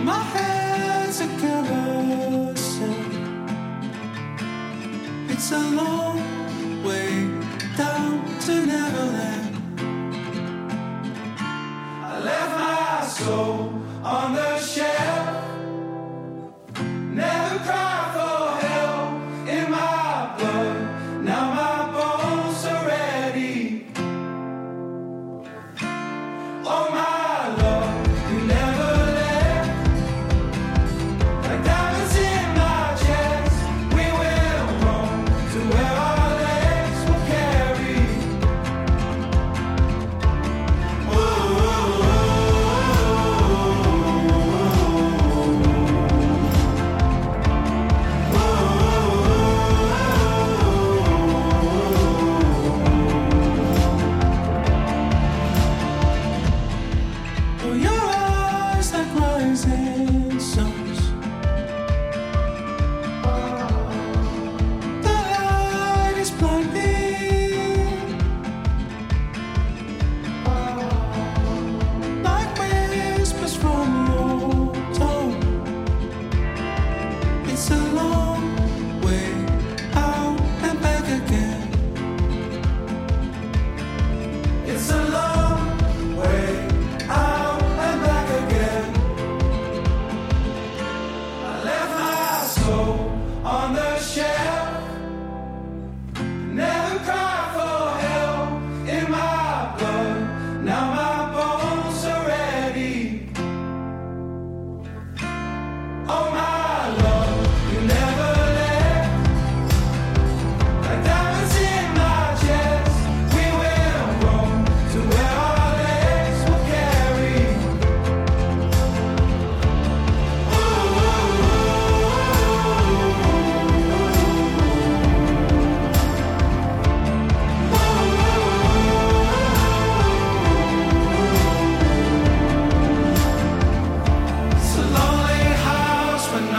My 0.05 0.23
head's 0.35 1.21
a 1.21 1.29
carousel. 1.41 2.95
It's 5.29 5.53
a 5.53 5.65
long 5.81 6.19
way 6.85 7.29
down 7.77 8.25
to 8.47 8.67
Neverland. 8.67 9.57
I 12.03 12.19
left 12.21 12.55
my 12.59 13.07
soul 13.07 13.73
on 14.03 14.35
the 14.35 14.59
shelf. 14.59 15.45
Never 17.21 17.59
cry 17.65 18.11
for 18.15 18.30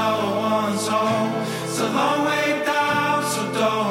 another 0.01 0.35
one's 0.39 0.87
home. 0.87 1.31
It's 1.63 1.79
a 1.79 1.89
long 1.89 2.25
way 2.25 2.63
down, 2.65 3.23
so 3.23 3.53
don't. 3.53 3.90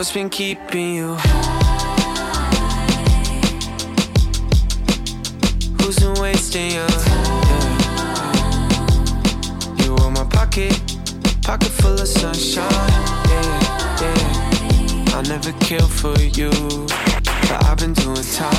What's 0.00 0.12
been 0.12 0.30
keeping 0.30 0.94
you? 0.94 1.14
Who's 5.76 5.98
been 5.98 6.14
wasting 6.18 6.70
you? 6.70 6.86
Yeah. 6.88 7.74
You 9.84 9.94
were 9.96 10.10
my 10.10 10.24
pocket, 10.24 10.72
pocket 11.42 11.68
full 11.68 12.00
of 12.00 12.08
sunshine. 12.08 12.64
Yeah, 13.28 14.00
yeah. 14.00 15.16
I'll 15.16 15.22
never 15.24 15.52
kill 15.60 15.86
for 15.86 16.18
you, 16.18 16.50
but 16.86 17.62
I've 17.66 17.76
been 17.76 17.92
doing 17.92 18.24
time. 18.32 18.54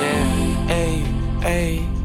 Yeah, 0.00 0.66
hey, 0.66 1.04
hey, 1.42 1.95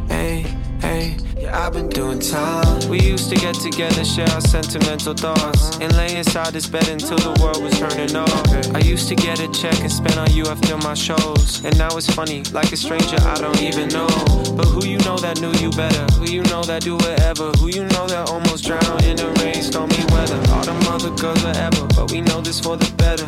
I've 1.54 1.74
been 1.74 1.90
doing 1.90 2.20
time. 2.20 2.90
We 2.90 3.00
used 3.00 3.30
to 3.30 3.36
get 3.36 3.56
together, 3.56 4.06
share 4.06 4.30
our 4.30 4.42
sentimental 4.42 5.14
thoughts, 5.14 5.78
and 5.80 5.96
lay 5.98 6.16
inside 6.16 6.54
this 6.54 6.68
bed 6.68 6.88
until 6.88 7.18
the 7.18 7.40
world 7.42 7.62
was 7.62 7.78
turning 7.78 8.16
off. 8.16 8.76
I 8.76 8.80
used 8.80 9.10
to 9.10 9.16
get 9.16 9.40
a 9.40 9.52
check 9.52 9.78
and 9.82 9.92
spend 9.92 10.18
on 10.18 10.32
you 10.32 10.46
after 10.46 10.78
my 10.78 10.94
shows, 10.94 11.64
and 11.66 11.78
now 11.78 11.96
it's 11.98 12.10
funny, 12.14 12.44
like 12.52 12.72
a 12.72 12.78
stranger 12.78 13.18
I 13.22 13.36
don't 13.36 13.62
even 13.62 13.90
know. 13.90 14.08
But 14.56 14.66
who 14.66 14.86
you 14.86 14.98
know 15.00 15.18
that 15.18 15.42
knew 15.42 15.52
you 15.60 15.72
better? 15.72 16.06
Who 16.16 16.32
you 16.32 16.44
know 16.44 16.64
that 16.64 16.84
do 16.84 16.96
whatever? 16.96 17.52
Who 17.60 17.68
you 17.68 17.84
know 17.84 18.08
that 18.08 18.30
almost 18.30 18.66
drowned 18.66 19.04
in 19.04 19.18
the 19.18 19.28
rain, 19.44 19.62
stormy 19.62 20.04
weather? 20.12 20.40
All 20.54 20.64
them 20.64 20.80
other 20.88 21.12
girls 21.16 21.42
forever, 21.42 21.88
but 21.96 22.12
we 22.12 22.22
know 22.22 22.42
this 22.42 22.60
for 22.60 22.78
the 22.78 22.90
better. 22.96 23.28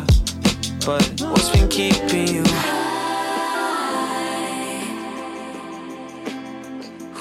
But 0.86 1.02
what's 1.30 1.50
been 1.50 1.68
keeping 1.68 2.28
you? 2.28 2.73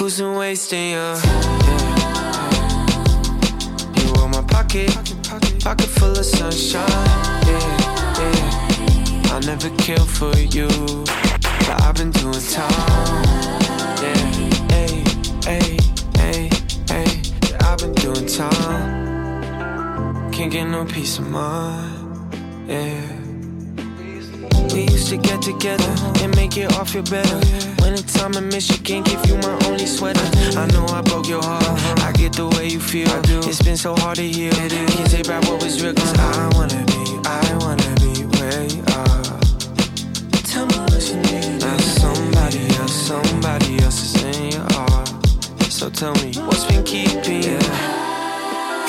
Who's 0.03 0.19
been 0.19 0.35
wasting 0.35 0.89
you? 0.89 0.97
Yeah. 0.97 1.15
You 3.95 4.11
were 4.11 4.27
my 4.27 4.43
pocket, 4.49 4.91
pocket 5.63 5.87
full 5.87 6.11
of 6.11 6.25
sunshine. 6.25 6.89
Yeah, 7.47 8.19
yeah. 8.19 9.31
I'll 9.31 9.39
never 9.39 9.69
kill 9.77 10.05
for 10.05 10.37
you, 10.37 10.67
but 11.07 11.81
I've 11.83 11.95
been 11.95 12.11
doing 12.11 12.41
time. 12.51 13.23
Yeah, 14.03 14.27
hey, 14.73 15.05
hey, 15.45 15.77
hey, 16.17 16.49
hey. 16.89 17.21
I've 17.61 17.77
been 17.77 17.93
doing 17.93 18.25
time. 18.25 20.33
Can't 20.33 20.51
get 20.51 20.65
no 20.65 20.83
peace 20.83 21.17
of 21.17 21.29
mind. 21.29 22.35
Yeah. 22.67 23.02
We 24.73 24.81
used 24.89 25.09
to 25.09 25.17
get 25.17 25.39
together 25.43 25.86
and 26.23 26.36
make 26.36 26.57
it 26.57 26.73
all 26.75 26.86
feel 26.86 27.03
better. 27.03 27.38
When 27.83 27.93
it's 27.93 28.12
time 28.13 28.33
in 28.33 28.47
Michigan, 28.49 29.03
give 29.03 29.23
you 29.27 29.38
my 29.38 29.55
only 29.67 29.86
sweater. 29.86 30.25
I 30.57 30.65
know 30.73 30.86
I 30.88 31.01
broke 31.01 31.27
your 31.29 31.43
heart. 31.43 31.63
I 32.01 32.12
get 32.13 32.33
the 32.33 32.47
way 32.47 32.69
you 32.69 32.79
feel. 32.79 33.07
It's 33.47 33.62
been 33.62 33.77
so 33.77 33.95
hard 33.95 34.17
to 34.17 34.23
heal. 34.27 34.51
Can't 34.51 35.12
take 35.12 35.27
back 35.27 35.43
what 35.43 35.62
was 35.62 35.79
real. 35.83 35.93
Cause 35.93 36.17
I 36.17 36.49
wanna 36.55 36.83
be, 36.88 37.19
I 37.23 37.57
wanna 37.62 37.95
be 38.01 38.25
where 38.38 38.63
you 38.65 38.81
are. 38.97 39.39
Tell 40.49 40.65
me 40.65 40.77
what 40.89 41.03
you 41.07 41.17
need. 41.21 41.62
Now 41.62 41.77
somebody 41.77 42.65
else, 42.77 42.93
somebody 42.93 43.83
else 43.83 44.01
is 44.01 44.23
in 44.23 44.53
your 44.53 44.67
heart. 44.73 45.07
So 45.69 45.89
tell 45.91 46.15
me, 46.15 46.33
what's 46.47 46.65
been 46.65 46.83
keeping 46.83 47.43
you? 47.43 47.59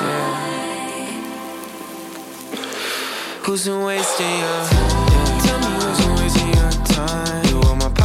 Yeah. 0.00 0.40
Who's 3.42 3.66
been 3.66 3.82
wasting 3.84 4.38
your 4.38 4.83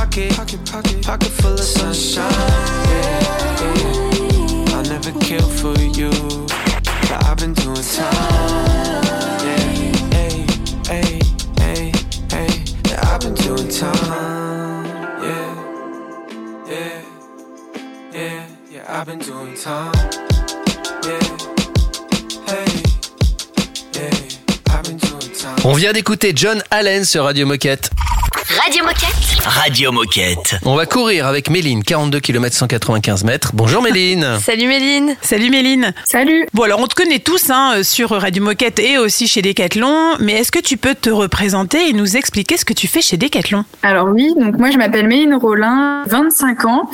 pocket, 0.10 0.36
pocket, 0.36 0.66
pocket, 0.66 1.06
pocket 1.06 1.30
full 1.30 1.54
of 1.54 1.60
sunshine. 1.60 2.32
Yeah. 2.90 3.26
I'll 4.74 4.84
never 4.84 5.12
kill 5.20 5.48
for 5.48 5.78
you, 5.80 6.10
but 6.50 7.24
I've 7.26 7.38
been 7.38 7.54
doing 7.54 7.76
time. 7.76 9.04
Yeah, 9.46 9.58
hey, 10.12 10.46
hey, 10.88 11.22
hey, 11.60 11.92
hey. 12.32 12.48
Yeah, 12.90 13.14
I've 13.14 13.20
been 13.22 13.36
doing 13.36 13.70
time. 13.70 14.86
Yeah, 15.22 15.56
yeah, 16.68 17.02
yeah. 18.12 18.46
I've 18.88 19.06
been 19.06 19.20
doing 19.20 19.56
time. 19.56 19.94
On 25.66 25.74
vient 25.74 25.94
d'écouter 25.94 26.32
John 26.36 26.64
Allen 26.72 27.06
sur 27.06 27.26
Radio 27.26 27.46
Moquette. 27.46 27.92
Radio 28.58 28.84
Moquette. 28.84 29.46
Radio 29.46 29.92
Moquette. 29.92 30.56
On 30.66 30.76
va 30.76 30.88
courir 30.88 31.28
avec 31.28 31.52
Méline, 31.52 31.84
42 31.84 32.20
km 32.20 32.56
195 32.56 33.24
mètres. 33.24 33.52
Bonjour 33.54 33.84
Méline. 33.84 34.26
Salut 34.42 34.68
Méline. 34.68 35.16
Salut 35.22 35.52
Méline. 35.52 35.94
Salut. 36.04 36.48
Bon 36.54 36.64
alors 36.64 36.80
on 36.80 36.88
te 36.88 36.96
connaît 36.96 37.20
tous 37.20 37.52
hein, 37.52 37.84
sur 37.84 38.10
Radio 38.10 38.44
Moquette 38.44 38.80
et 38.80 38.98
aussi 38.98 39.28
chez 39.28 39.44
Decathlon, 39.44 40.16
mais 40.20 40.34
est-ce 40.34 40.52
que 40.52 40.58
tu 40.58 40.78
peux 40.78 40.96
te 40.96 41.12
représenter 41.12 41.90
et 41.90 41.94
nous 41.94 42.18
expliquer 42.18 42.58
ce 42.58 42.66
que 42.66 42.74
tu 42.74 42.88
fais 42.88 43.04
chez 43.04 43.18
Decathlon? 43.18 43.66
Alors 43.84 44.08
oui, 44.08 44.34
donc 44.36 44.58
moi 44.58 44.72
je 44.72 44.80
m'appelle 44.80 45.08
Méline 45.08 45.36
Rollin, 45.36 46.04
25 46.08 46.66
ans. 46.66 46.90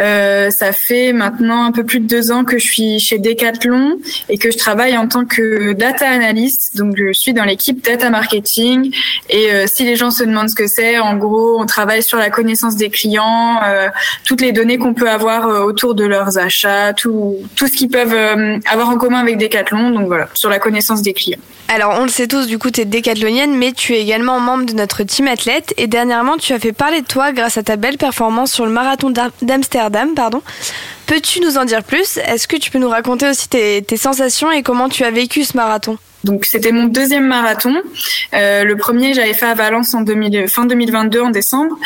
Euh, 0.00 0.50
ça 0.50 0.70
fait 0.70 1.12
maintenant 1.12 1.64
un 1.64 1.72
peu 1.72 1.82
plus 1.82 1.98
de 1.98 2.06
deux 2.06 2.30
ans 2.30 2.44
que 2.44 2.56
je 2.56 2.64
suis 2.64 3.00
chez 3.00 3.18
Decathlon 3.18 3.98
et 4.28 4.38
que 4.38 4.52
je 4.52 4.58
travaille 4.58 4.96
en 4.96 5.08
tant 5.08 5.24
que 5.24 5.72
data 5.72 6.08
analyst. 6.08 6.76
Donc 6.76 6.94
je 6.96 7.12
suis 7.12 7.32
dans 7.32 7.44
l'équipe 7.44 7.84
data 7.84 8.10
marketing 8.10 8.94
et 9.28 9.50
euh, 9.50 9.66
si 9.66 9.82
les 9.84 9.96
gens 9.96 10.12
se 10.12 10.22
demandent 10.22 10.50
ce 10.50 10.54
que 10.54 10.68
c'est, 10.68 10.83
en 10.98 11.16
gros 11.16 11.60
on 11.60 11.66
travaille 11.66 12.02
sur 12.02 12.18
la 12.18 12.30
connaissance 12.30 12.76
des 12.76 12.90
clients, 12.90 13.60
euh, 13.64 13.88
toutes 14.26 14.40
les 14.40 14.52
données 14.52 14.78
qu'on 14.78 14.94
peut 14.94 15.10
avoir 15.10 15.48
euh, 15.48 15.60
autour 15.60 15.94
de 15.94 16.04
leurs 16.04 16.38
achats, 16.38 16.92
tout, 16.92 17.36
ce 17.58 17.64
qu'ils 17.66 17.88
peuvent 17.88 18.14
euh, 18.14 18.58
avoir 18.70 18.88
en 18.88 18.96
commun 18.96 19.18
avec 19.18 19.38
Decathlon. 19.38 19.90
Donc 19.90 20.06
voilà, 20.06 20.28
sur 20.34 20.50
la 20.50 20.58
connaissance 20.58 21.02
des 21.02 21.12
clients. 21.12 21.38
Alors, 21.68 21.96
on 21.98 22.02
le 22.02 22.08
sait 22.10 22.28
tous, 22.28 22.46
du 22.46 22.58
coup, 22.58 22.70
tu 22.70 22.82
es 22.82 22.84
décathlonienne, 22.84 23.56
mais 23.56 23.72
tu 23.72 23.94
es 23.94 24.00
également 24.02 24.38
membre 24.38 24.66
de 24.66 24.74
notre 24.74 25.02
team 25.02 25.26
athlète. 25.28 25.72
Et 25.78 25.86
dernièrement, 25.86 26.36
tu 26.36 26.52
as 26.52 26.58
fait 26.58 26.72
parler 26.74 27.00
de 27.00 27.06
toi 27.06 27.32
grâce 27.32 27.56
à 27.56 27.62
ta 27.62 27.76
belle 27.76 27.96
performance 27.96 28.52
sur 28.52 28.66
le 28.66 28.70
marathon 28.70 29.08
d'Am- 29.08 29.30
d'Amsterdam. 29.40 30.14
pardon. 30.14 30.42
Peux-tu 31.06 31.40
nous 31.40 31.56
en 31.56 31.64
dire 31.64 31.82
plus? 31.82 32.18
Est-ce 32.18 32.46
que 32.46 32.56
tu 32.56 32.70
peux 32.70 32.78
nous 32.78 32.90
raconter 32.90 33.28
aussi 33.28 33.48
tes 33.48 33.96
sensations 33.96 34.50
et 34.52 34.62
comment 34.62 34.88
tu 34.90 35.04
as 35.04 35.10
vécu 35.10 35.44
ce 35.44 35.56
marathon? 35.56 35.96
Donc 36.24 36.46
c'était 36.46 36.72
mon 36.72 36.84
deuxième 36.84 37.26
marathon. 37.26 37.74
Euh, 38.32 38.64
le 38.64 38.76
premier 38.76 39.12
j'avais 39.12 39.34
fait 39.34 39.46
à 39.46 39.54
Valence 39.54 39.92
en 39.94 40.00
2000, 40.00 40.48
fin 40.48 40.64
2022 40.64 41.20
en 41.20 41.30
décembre. 41.30 41.76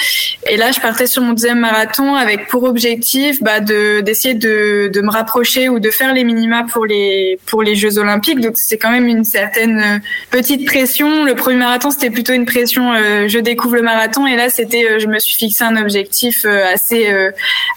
Et 0.48 0.56
là 0.56 0.70
je 0.70 0.80
partais 0.80 1.08
sur 1.08 1.22
mon 1.22 1.32
deuxième 1.32 1.58
marathon 1.58 2.14
avec 2.14 2.46
pour 2.46 2.62
objectif 2.62 3.42
bah, 3.42 3.58
de 3.58 4.00
d'essayer 4.00 4.34
de, 4.34 4.90
de 4.92 5.00
me 5.00 5.10
rapprocher 5.10 5.68
ou 5.68 5.80
de 5.80 5.90
faire 5.90 6.14
les 6.14 6.22
minima 6.22 6.64
pour 6.70 6.86
les 6.86 7.38
pour 7.46 7.62
les 7.62 7.74
Jeux 7.74 7.98
Olympiques. 7.98 8.40
Donc 8.40 8.56
c'est 8.56 8.78
quand 8.78 8.90
même 8.90 9.06
une 9.06 9.24
certaine 9.24 9.78
euh, 9.78 9.98
petite 10.30 10.64
pression. 10.66 11.24
Le 11.24 11.34
premier 11.34 11.56
marathon 11.56 11.90
c'était 11.90 12.10
plutôt 12.10 12.32
une 12.32 12.46
pression. 12.46 12.92
euh, 12.92 13.26
je 13.26 13.40
découvre 13.40 13.74
le 13.74 13.82
marathon 13.82 14.26
et 14.26 14.36
là 14.36 14.50
c'était 14.50 15.00
je 15.00 15.06
me 15.08 15.18
suis 15.18 15.36
fixé 15.36 15.64
un 15.64 15.76
objectif 15.76 16.44
assez 16.44 17.08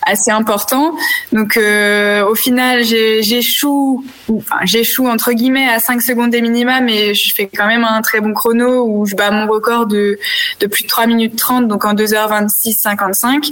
assez 0.05 0.29
important. 0.29 0.95
Donc 1.31 1.57
au 1.57 2.35
final 2.35 2.83
j'échoue 2.83 4.05
ou, 4.27 4.37
enfin 4.37 4.57
j'échoue 4.63 5.07
entre 5.07 5.31
guillemets 5.33 5.67
à 5.67 5.79
5 5.79 6.01
secondes 6.01 6.29
des 6.29 6.41
minima 6.41 6.50
minima, 6.51 6.81
mais 6.81 7.13
je 7.13 7.33
fais 7.33 7.47
quand 7.47 7.67
même 7.67 7.83
un 7.83 8.01
très 8.01 8.19
bon 8.19 8.33
chrono 8.33 8.85
où 8.85 9.05
je 9.05 9.15
bats 9.15 9.31
mon 9.31 9.47
record 9.47 9.85
de, 9.87 10.19
de 10.59 10.67
plus 10.67 10.83
de 10.83 10.87
3 10.89 11.07
minutes 11.07 11.35
30, 11.37 11.67
donc 11.67 11.85
en 11.85 11.93
2h26 11.93 12.79
55. 12.81 13.47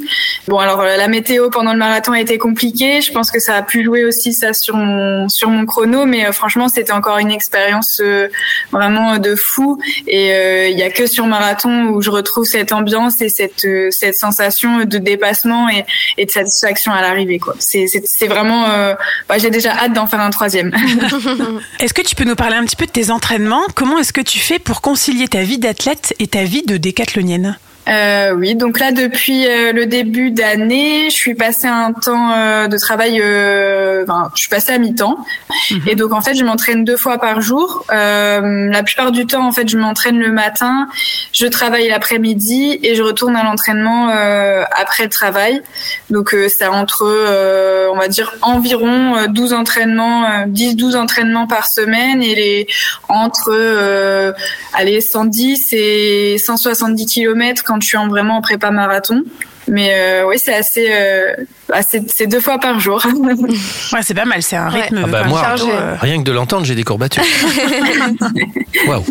Bon, 0.48 0.58
alors 0.60 0.82
euh, 0.82 0.98
la 0.98 1.08
météo 1.08 1.50
pendant 1.50 1.72
le 1.74 1.80
marathon 1.80 2.12
a 2.14 2.20
été 2.20 2.38
compliquée. 2.38 3.02
Je 3.02 3.12
pense 3.12 3.32
que 3.32 3.40
ça 3.40 3.56
a 3.56 3.62
pu 3.62 3.84
jouer 3.84 4.06
aussi 4.06 4.34
ça 4.34 4.54
sur 4.54 4.76
mon 4.76 5.28
sur 5.30 5.50
mon 5.50 5.66
chrono, 5.66 6.06
mais 6.06 6.26
euh, 6.28 6.32
franchement, 6.32 6.68
c'était 6.68 6.92
encore 6.92 7.18
une 7.18 7.32
expérience 7.32 8.02
euh, 8.04 8.28
vraiment 8.72 9.18
de 9.18 9.36
fou. 9.36 9.80
Et 10.08 10.34
euh, 10.34 10.68
il 10.68 10.78
y 10.78 10.84
a 10.84 10.90
que 10.90 11.08
sur 11.08 11.26
marathon 11.26 11.86
où 11.88 12.02
je 12.02 12.10
retrouve 12.10 12.46
cette 12.46 12.72
ambiance 12.72 13.22
et 13.22 13.30
cette 13.30 13.66
euh, 13.66 13.90
cette 13.92 14.16
sensation 14.16 14.86
de 14.86 14.98
dépassement 14.98 15.70
et, 15.70 15.86
et 16.18 16.26
de 16.26 16.32
satisfaction 16.32 16.92
à 16.92 17.02
l'arrivée. 17.02 17.40
Quoi. 17.40 17.56
C'est 17.60 17.88
c'est 17.88 18.04
c'est 18.06 18.28
vraiment. 18.28 18.70
euh, 18.70 18.94
bah, 19.28 19.38
J'ai 19.38 19.50
déjà 19.50 19.72
hâte 19.78 19.94
d'en 19.94 20.08
faire 20.08 20.20
un 20.22 20.30
troisième. 20.30 20.74
Est-ce 21.80 21.94
que 21.94 22.02
tu 22.02 22.16
peux 22.16 22.24
nous 22.26 22.36
parler 22.36 22.56
un 22.56 22.66
petit 22.66 22.76
peu 22.76 22.86
de 22.86 22.89
tes 22.90 23.12
entraînements 23.12 23.64
Comment 23.76 24.00
est-ce 24.00 24.14
que 24.14 24.22
tu 24.22 24.40
fais 24.40 24.60
pour 24.60 24.82
concilier 24.82 25.28
ta 25.28 25.44
vie 25.44 25.60
d'athlète 25.60 26.14
et 26.20 26.28
ta 26.28 26.44
vie 26.44 26.64
de 26.64 26.78
décathlonienne? 26.78 27.58
Euh, 27.90 28.34
oui, 28.34 28.56
donc 28.56 28.80
là 28.80 28.92
depuis 28.92 29.48
euh, 29.48 29.72
le 29.72 29.86
début 29.86 30.32
d'année, 30.32 31.10
je 31.10 31.16
suis 31.16 31.34
passée 31.34 31.68
à 31.68 31.76
un 31.76 31.94
temps 31.94 32.32
euh, 32.32 32.68
de 32.68 32.78
travail, 32.78 33.18
enfin, 34.04 34.30
je 34.36 34.42
suis 34.42 34.50
passée 34.50 34.74
à 34.74 34.78
mi-temps, 34.78 35.18
et 35.88 35.96
donc 35.96 36.14
en 36.14 36.22
fait 36.22 36.36
je 36.36 36.44
m'entraîne 36.44 36.84
deux 36.84 36.98
fois 36.98 37.18
par 37.18 37.42
jour. 37.42 37.86
La 37.90 38.84
plupart 38.84 39.12
du 39.12 39.26
temps 39.26 39.48
en 39.48 39.52
fait 39.52 39.68
je 39.68 39.78
m'entraîne 39.78 40.20
le 40.20 40.32
matin, 40.32 40.88
je 41.32 41.48
travaille 41.48 41.88
l'après-midi 41.88 42.80
et 42.84 42.96
je 42.96 43.02
retourne 43.02 43.36
à 43.36 43.44
l'entraînement 43.44 44.10
après 44.10 45.04
le 45.04 45.10
travail. 45.10 45.62
Donc 46.10 46.36
c'est 46.48 46.68
entre, 46.68 47.06
on 47.92 47.98
va 47.98 48.08
dire 48.08 48.30
environ 48.42 49.16
euh, 49.16 49.28
12 49.28 49.54
entraînements, 49.54 50.26
euh, 50.26 50.46
10-12 50.46 50.96
entraînements 50.96 51.48
par 51.48 51.68
semaine 51.68 52.22
et 52.22 52.36
les 52.36 52.68
entre 53.08 54.36
allez 54.74 55.02
110 55.02 55.74
et 55.74 56.38
170 56.38 57.06
km 57.06 57.64
quand 57.64 57.79
je 57.82 57.88
suis 57.88 57.98
en 57.98 58.08
vraiment 58.08 58.38
en 58.38 58.42
prépa 58.42 58.72
marathon. 58.72 59.24
Mais 59.68 59.94
euh, 59.94 60.28
oui, 60.28 60.40
c'est 60.40 60.54
assez, 60.54 60.88
euh, 60.92 61.36
bah, 61.70 61.82
c'est 61.84 62.28
deux 62.28 62.40
fois 62.40 62.58
par 62.58 62.80
jour. 62.80 63.02
Ouais, 63.94 64.02
c'est 64.02 64.14
pas 64.14 64.26
mal, 64.26 64.42
c'est 64.44 64.56
un 64.56 64.70
rythme 64.70 65.02
Ah 65.04 65.08
bah, 65.08 65.24
moi, 65.26 65.56
rien 66.00 66.20
que 66.20 66.24
de 66.24 66.32
l'entendre, 66.32 66.66
j'ai 66.66 66.76
des 66.76 66.84
courbatures. 66.84 67.24
Waouh. 68.88 69.04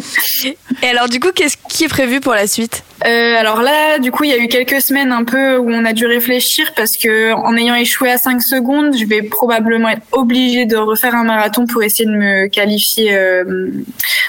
Et 0.82 0.86
alors, 0.86 1.08
du 1.08 1.20
coup, 1.20 1.28
qu'est-ce 1.34 1.56
qui 1.68 1.84
est 1.84 1.88
prévu 1.88 2.20
pour 2.20 2.32
la 2.32 2.46
suite? 2.46 2.84
Euh, 3.06 3.36
alors 3.36 3.62
là, 3.62 3.98
du 3.98 4.10
coup, 4.10 4.24
il 4.24 4.30
y 4.30 4.32
a 4.32 4.38
eu 4.38 4.48
quelques 4.48 4.80
semaines 4.82 5.12
un 5.12 5.24
peu 5.24 5.56
où 5.56 5.70
on 5.70 5.84
a 5.84 5.92
dû 5.92 6.06
réfléchir 6.06 6.72
parce 6.74 6.96
que 6.96 7.32
en 7.32 7.56
ayant 7.56 7.76
échoué 7.76 8.10
à 8.10 8.18
5 8.18 8.42
secondes, 8.42 8.96
je 8.96 9.04
vais 9.04 9.22
probablement 9.22 9.88
être 9.88 10.02
obligée 10.12 10.66
de 10.66 10.76
refaire 10.76 11.14
un 11.14 11.24
marathon 11.24 11.66
pour 11.66 11.82
essayer 11.82 12.06
de 12.06 12.14
me 12.14 12.46
qualifier 12.48 13.14
euh, 13.14 13.70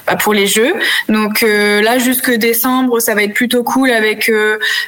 bah, 0.05 0.15
pour 0.15 0.33
les 0.33 0.45
Jeux. 0.45 0.73
Donc 1.07 1.41
euh, 1.41 1.81
là, 1.81 1.97
jusque 1.97 2.31
décembre, 2.31 2.99
ça 2.99 3.15
va 3.15 3.23
être 3.23 3.33
plutôt 3.33 3.63
cool. 3.63 3.89
Avec 3.89 4.31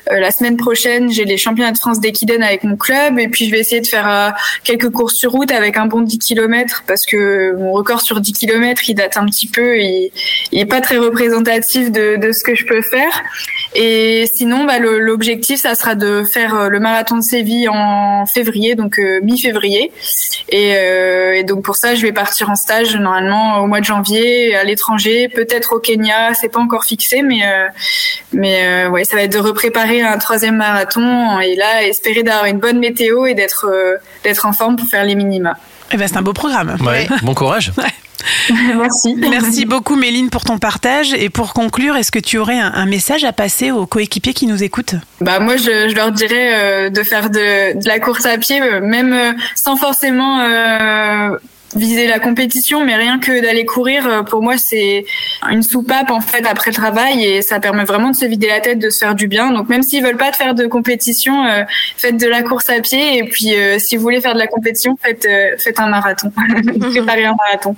la 0.10 0.32
semaine 0.32 0.58
prochaine, 0.58 1.12
j'ai 1.12 1.26
les 1.26 1.38
championnats 1.38 1.72
de 1.72 1.78
France 1.78 2.00
d'Equiden 2.00 2.44
avec 2.44 2.64
mon 2.64 2.78
club 2.78 3.18
et 3.20 3.28
puis 3.32 3.46
je 3.46 3.52
vais 3.52 3.60
essayer 3.60 3.82
de 3.82 3.88
faire 3.88 4.10
euh, 4.10 4.30
quelques 4.64 4.90
courses 4.90 5.16
sur 5.16 5.32
route 5.32 5.52
avec 5.52 5.78
un 5.78 5.86
bon 5.86 6.02
10 6.02 6.20
km 6.20 6.84
parce 6.88 7.06
que 7.06 7.56
mon 7.58 7.72
record 7.72 8.02
sur 8.02 8.20
10 8.20 8.34
km, 8.34 8.90
il 8.90 8.96
date 8.96 9.18
un 9.18 9.26
petit 9.26 9.48
peu, 9.48 9.78
et 9.78 10.12
il 10.52 10.60
est 10.60 10.66
pas 10.66 10.82
très 10.82 10.98
représentatif 10.98 11.92
de, 11.92 12.32
ce 12.32 12.44
que 12.44 12.56
je 12.56 12.66
peux 12.66 12.82
faire. 12.82 13.24
Et 13.76 14.26
sinon, 14.34 14.66
bah, 14.66 14.80
l'objectif, 14.80 15.62
ça 15.62 15.76
sera 15.76 15.96
de 15.96 16.24
faire 16.24 16.56
euh, 16.56 16.70
le 16.70 16.80
marathon 16.80 17.18
de 17.18 17.22
Séville 17.22 17.70
en 17.70 18.26
février, 18.26 18.76
donc 18.76 19.00
euh, 19.00 19.20
mi-février. 19.22 19.92
Et, 20.50 21.44
donc 21.44 21.64
pour 21.64 21.76
ça, 21.76 21.96
je 21.96 22.02
vais 22.02 22.12
partir 22.12 22.50
en 22.50 22.56
stage 22.56 22.96
normalement 22.96 23.60
au 23.60 23.68
mois 23.68 23.80
de 23.80 23.86
janvier 23.86 24.56
à 24.56 24.64
l'étranger, 24.64 25.28
peut-être 25.30 25.74
au 25.74 25.80
Kenya. 25.80 26.34
C'est 26.34 26.50
pas 26.50 26.60
encore 26.60 26.84
fixé, 26.84 27.22
mais 27.22 27.42
ça 29.04 29.16
va 29.16 29.24
être 29.24 29.32
de 29.32 29.40
repréparer 29.40 30.02
un 30.02 30.18
troisième 30.18 30.58
marathon 30.58 31.40
et 31.40 31.56
là 31.56 31.84
espérer 31.84 32.24
d'avoir 32.24 32.46
une 32.46 32.60
bonne 32.60 32.80
météo 32.80 33.21
et 33.26 33.34
d'être 33.34 33.68
euh, 33.70 33.96
d'être 34.24 34.46
en 34.46 34.54
forme 34.54 34.76
pour 34.76 34.88
faire 34.88 35.04
les 35.04 35.16
minima. 35.16 35.56
Eh 35.92 35.98
ben, 35.98 36.08
c'est 36.08 36.18
un 36.18 36.22
beau 36.22 36.34
programme. 36.34 36.78
Ouais, 36.86 37.08
Bon 37.24 37.34
courage. 37.34 37.72
Merci. 38.78 39.16
Merci 39.16 39.66
beaucoup 39.66 39.96
Méline 39.96 40.30
pour 40.30 40.44
ton 40.44 40.58
partage. 40.58 41.14
Et 41.14 41.30
pour 41.30 41.54
conclure, 41.54 41.96
est-ce 41.96 42.12
que 42.12 42.20
tu 42.20 42.38
aurais 42.38 42.60
un, 42.60 42.72
un 42.74 42.86
message 42.86 43.24
à 43.24 43.34
passer 43.34 43.72
aux 43.72 43.86
coéquipiers 43.88 44.34
qui 44.34 44.46
nous 44.48 44.62
écoutent? 44.64 44.96
Bah 45.22 45.40
moi 45.40 45.58
je, 45.58 45.90
je 45.90 45.96
leur 45.96 46.12
dirais 46.12 46.54
euh, 46.54 46.90
de 46.90 47.04
faire 47.04 47.30
de, 47.30 47.80
de 47.80 47.88
la 47.88 48.00
course 48.00 48.26
à 48.26 48.38
pied, 48.38 48.62
euh, 48.62 48.80
même 48.80 49.14
euh, 49.14 49.34
sans 49.56 49.76
forcément 49.76 50.40
euh, 50.42 51.38
viser 51.76 52.08
la 52.08 52.20
compétition, 52.20 52.86
mais 52.86 52.96
rien 52.96 53.20
que 53.20 53.42
d'aller 53.42 53.66
courir, 53.66 54.08
euh, 54.08 54.24
pour 54.24 54.42
moi 54.42 54.58
c'est 54.58 55.06
une 55.50 55.64
soupape 55.64 56.12
en 56.12 56.22
fait 56.22 56.46
après 56.46 56.72
le 56.72 56.76
travail 56.76 57.24
et 57.24 57.42
ça 57.42 57.60
permet 57.60 57.84
vraiment 57.84 58.12
de 58.12 58.16
se 58.16 58.26
vider 58.26 58.48
la 58.48 58.60
tête, 58.60 58.80
de 58.80 58.90
se 58.90 59.00
faire 59.00 59.16
du 59.16 59.28
bien. 59.28 59.52
Donc 59.52 59.70
même 59.70 59.84
s'ils 59.84 60.04
veulent 60.04 60.18
pas 60.18 60.32
faire 60.34 60.56
de 60.56 60.68
compétition, 60.68 61.46
euh, 61.46 61.64
faites 61.98 62.18
de 62.18 62.28
la 62.28 62.44
course 62.44 62.70
à 62.70 62.80
pied 62.80 63.18
et 63.18 63.24
puis 63.24 63.56
euh, 63.56 63.80
si 63.80 63.98
vous 63.98 64.04
voulez 64.04 64.22
faire 64.22 64.34
de 64.34 64.40
la 64.40 64.48
compétition, 64.48 64.98
faites 65.02 65.26
euh, 65.26 65.56
faites 65.58 65.80
un 65.80 65.90
marathon, 65.90 66.32
préparez 66.80 67.26
un 67.26 67.36
marathon. 67.36 67.76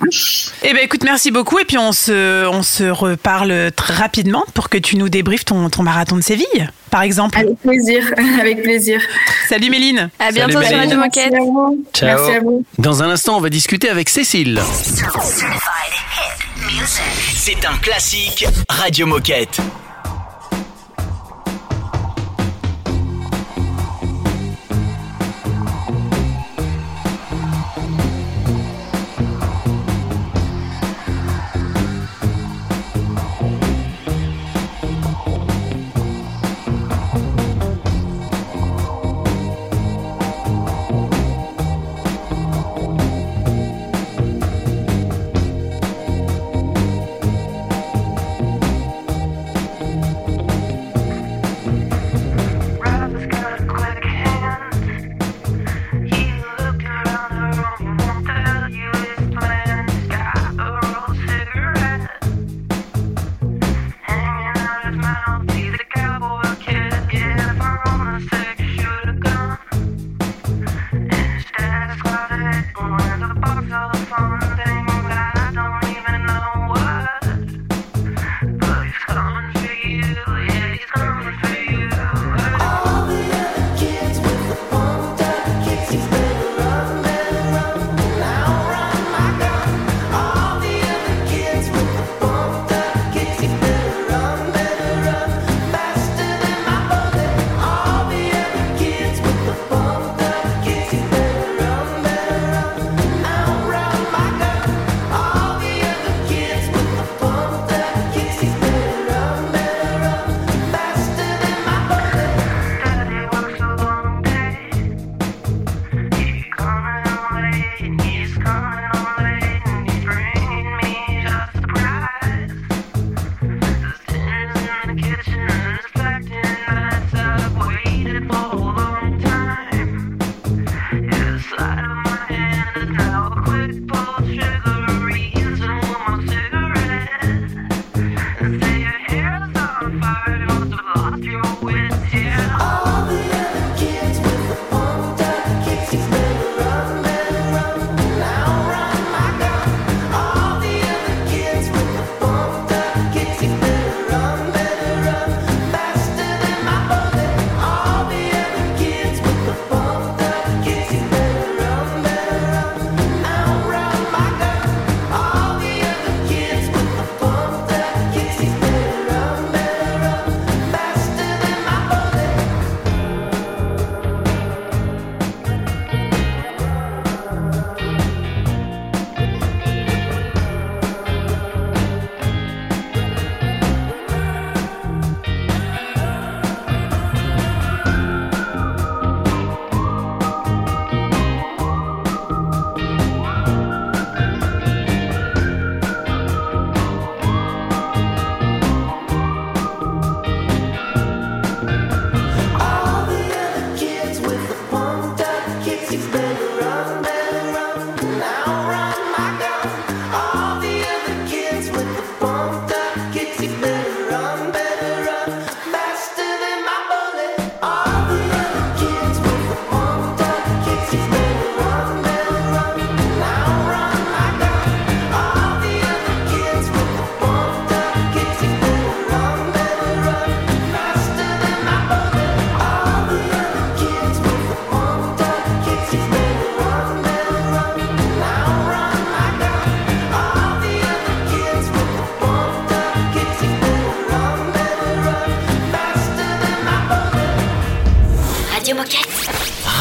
Eh 0.62 0.72
ben 0.72 0.80
écoute, 0.82 1.04
merci 1.04 1.30
beaucoup. 1.30 1.58
Et 1.58 1.64
puis 1.64 1.78
on 1.78 1.92
se, 1.92 2.46
on 2.46 2.62
se 2.62 2.84
reparle 2.84 3.70
très 3.72 3.94
rapidement 3.94 4.44
pour 4.54 4.68
que 4.68 4.78
tu 4.78 4.96
nous 4.96 5.08
débriefes 5.08 5.44
ton, 5.44 5.68
ton 5.70 5.82
marathon 5.82 6.16
de 6.16 6.22
Séville, 6.22 6.68
par 6.94 7.02
exemple. 7.02 7.36
Avec 7.36 7.58
plaisir, 7.58 8.14
avec 8.40 8.62
plaisir. 8.62 9.00
Salut 9.48 9.68
Méline. 9.68 10.10
À 10.20 10.26
Salut, 10.26 10.34
bientôt 10.36 10.62
sur 10.62 10.76
Méline. 10.76 10.78
Radio 10.78 10.98
Moquette. 10.98 11.32
Merci 11.32 11.40
à 11.40 11.44
vous. 11.44 11.84
Ciao. 11.92 12.08
Merci 12.08 12.36
à 12.36 12.40
vous. 12.40 12.64
Dans 12.78 13.02
un 13.02 13.10
instant, 13.10 13.36
on 13.36 13.40
va 13.40 13.50
discuter 13.50 13.88
avec 13.88 14.08
Cécile. 14.08 14.62
C'est 17.34 17.66
un 17.66 17.76
classique 17.78 18.46
Radio 18.68 19.06
Moquette. 19.06 19.60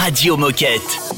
Radio 0.04 0.36
Moquette. 0.36 1.13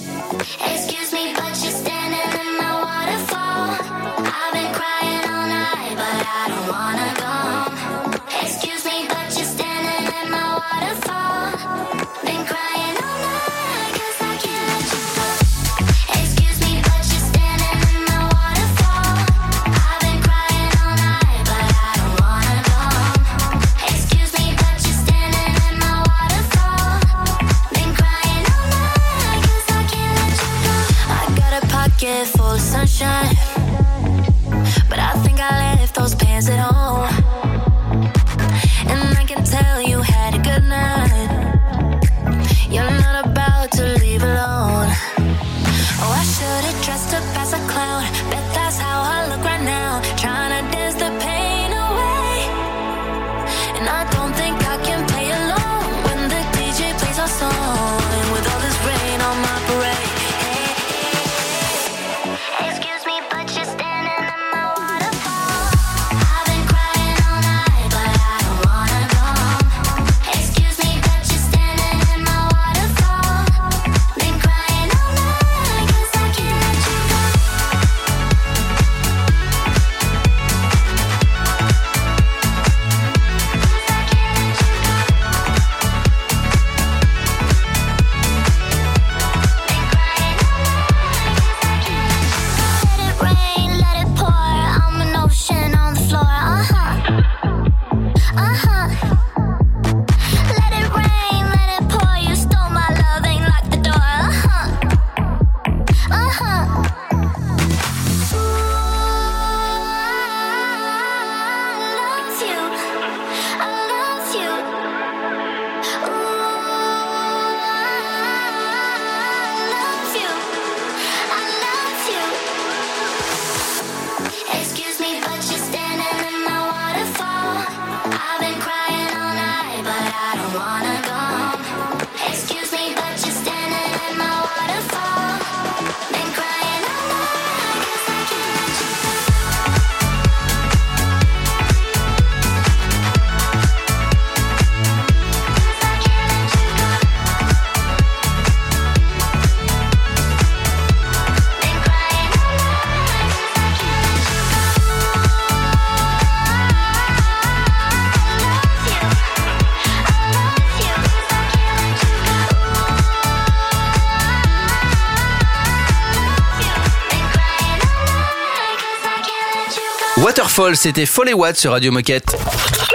Waterfall, 170.58 170.78
c'était 170.78 171.06
Follet 171.06 171.34
Watt 171.34 171.58
sur 171.58 171.72
Radio 171.72 171.92
Moquette. 171.92 172.34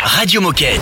Radio 0.03 0.41
Moquette. 0.41 0.81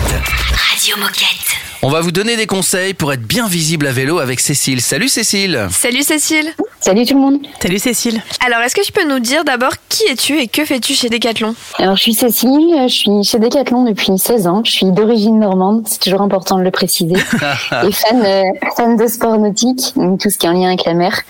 Radio 0.71 0.95
Moquette. 0.97 1.57
On 1.81 1.89
va 1.89 1.99
vous 1.99 2.11
donner 2.11 2.37
des 2.37 2.47
conseils 2.47 2.93
pour 2.93 3.11
être 3.11 3.21
bien 3.21 3.49
visible 3.49 3.85
à 3.85 3.91
vélo 3.91 4.19
avec 4.19 4.39
Cécile. 4.39 4.81
Salut 4.81 5.09
Cécile 5.09 5.67
Salut 5.71 6.03
Cécile. 6.03 6.53
Salut 6.81 7.05
tout 7.05 7.15
le 7.15 7.19
monde. 7.19 7.39
Salut 7.61 7.77
Cécile. 7.77 8.21
Alors, 8.45 8.59
est-ce 8.61 8.73
que 8.73 8.81
tu 8.81 8.93
peux 8.93 9.07
nous 9.07 9.19
dire 9.19 9.43
d'abord 9.43 9.73
qui 9.89 10.03
es-tu 10.05 10.39
et 10.39 10.47
que 10.47 10.63
fais-tu 10.63 10.93
chez 10.93 11.09
Decathlon? 11.09 11.53
Alors 11.77 11.97
je 11.97 12.03
suis 12.03 12.13
Cécile, 12.13 12.73
je 12.87 12.93
suis 12.93 13.23
chez 13.23 13.37
Decathlon 13.37 13.83
depuis 13.83 14.17
16 14.17 14.47
ans. 14.47 14.61
Je 14.63 14.71
suis 14.71 14.85
d'origine 14.85 15.39
normande, 15.39 15.85
c'est 15.87 15.99
toujours 15.99 16.21
important 16.21 16.57
de 16.57 16.63
le 16.63 16.71
préciser. 16.71 17.15
et 17.83 17.91
fan, 17.91 18.23
euh, 18.23 18.43
fan 18.77 18.95
de 18.95 19.07
sport 19.07 19.37
nautique, 19.37 19.93
donc 19.97 20.21
tout 20.21 20.29
ce 20.29 20.37
qui 20.37 20.45
est 20.45 20.49
en 20.49 20.53
lien 20.53 20.67
avec 20.67 20.85
la 20.85 20.93
mer, 20.93 21.21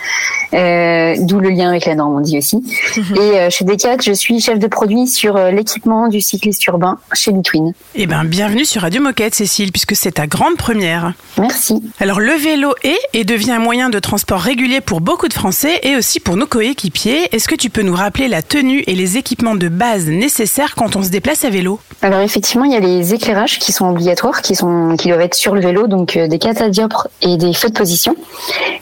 euh, 0.54 1.16
d'où 1.20 1.40
le 1.40 1.50
lien 1.50 1.70
avec 1.70 1.86
la 1.86 1.96
Normandie 1.96 2.38
aussi. 2.38 2.64
et 2.98 3.20
euh, 3.20 3.50
chez 3.50 3.66
Decat, 3.66 3.98
je 4.04 4.12
suis 4.12 4.40
chef 4.40 4.60
de 4.60 4.68
produit 4.68 5.08
sur 5.08 5.36
euh, 5.36 5.52
l'équipement 5.52 6.08
du 6.08 6.22
cycliste 6.22 6.66
urbain 6.68 7.00
chez 7.14 7.32
Between. 7.32 7.74
Eh 7.96 8.08
ben, 8.08 8.24
bienvenue 8.24 8.66
sur 8.66 8.82
Radio 8.84 9.02
Moquette, 9.02 9.36
Cécile, 9.36 9.72
puisque 9.72 9.96
c'est 9.96 10.14
ta 10.14 10.28
grande 10.28 10.58
première. 10.58 11.14
Merci. 11.38 11.82
Alors, 12.00 12.20
le 12.20 12.34
vélo 12.34 12.74
est 12.84 13.00
et 13.14 13.24
devient 13.24 13.52
un 13.52 13.60
moyen 13.60 13.90
de 13.90 14.00
transport 14.00 14.40
régulier 14.40 14.82
pour 14.82 15.02
beaucoup 15.02 15.28
de 15.28 15.34
Et 15.84 15.96
aussi 15.96 16.20
pour 16.20 16.36
nos 16.36 16.46
coéquipiers. 16.46 17.34
Est-ce 17.34 17.48
que 17.48 17.56
tu 17.56 17.70
peux 17.70 17.82
nous 17.82 17.96
rappeler 17.96 18.28
la 18.28 18.42
tenue 18.42 18.84
et 18.88 18.94
les 18.94 19.18
équipements 19.18 19.56
de 19.56 19.70
base 19.70 20.08
nécessaires 20.08 20.76
quand 20.76 20.98
on 20.98 21.02
se 21.02 21.10
déplace 21.10 21.46
à 21.46 21.50
vélo? 21.50 21.80
Alors 22.02 22.20
effectivement, 22.20 22.66
il 22.66 22.74
y 22.74 22.76
a 22.76 22.82
les 22.82 23.14
éclairages 23.14 23.58
qui 23.58 23.72
sont 23.72 23.90
obligatoires, 23.90 24.42
qui 24.42 24.54
sont 24.54 24.98
qui 24.98 25.08
doivent 25.08 25.22
être 25.22 25.36
sur 25.36 25.56
le 25.56 25.62
vélo, 25.62 25.88
donc 25.88 26.18
euh, 26.18 26.28
des 26.28 26.40
catadioptres 26.40 27.08
et 27.22 27.38
des 27.38 27.54
feux 27.54 27.70
de 27.70 27.74
position, 27.74 28.16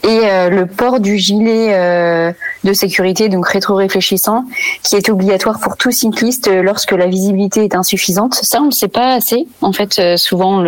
et 0.04 0.22
euh, 0.24 0.50
le 0.50 0.66
port 0.66 1.00
du 1.00 1.18
gilet 1.18 1.74
euh, 1.74 2.32
de 2.68 2.74
sécurité, 2.74 3.30
donc 3.30 3.48
rétro-réfléchissant, 3.48 4.44
qui 4.84 4.96
est 4.96 5.10
obligatoire 5.10 5.60
pour 5.60 5.78
tout 5.78 5.92
cycliste 5.92 6.50
euh, 6.50 6.62
lorsque 6.62 6.92
la 6.92 7.08
visibilité 7.08 7.64
est 7.64 7.76
insuffisante. 7.76 8.36
Ça, 8.36 8.62
on 8.62 8.68
ne 8.68 8.72
sait 8.72 8.90
pas 8.90 9.14
assez. 9.14 9.48
En 9.62 9.72
fait, 9.72 9.98
euh, 10.00 10.18
souvent, 10.18 10.64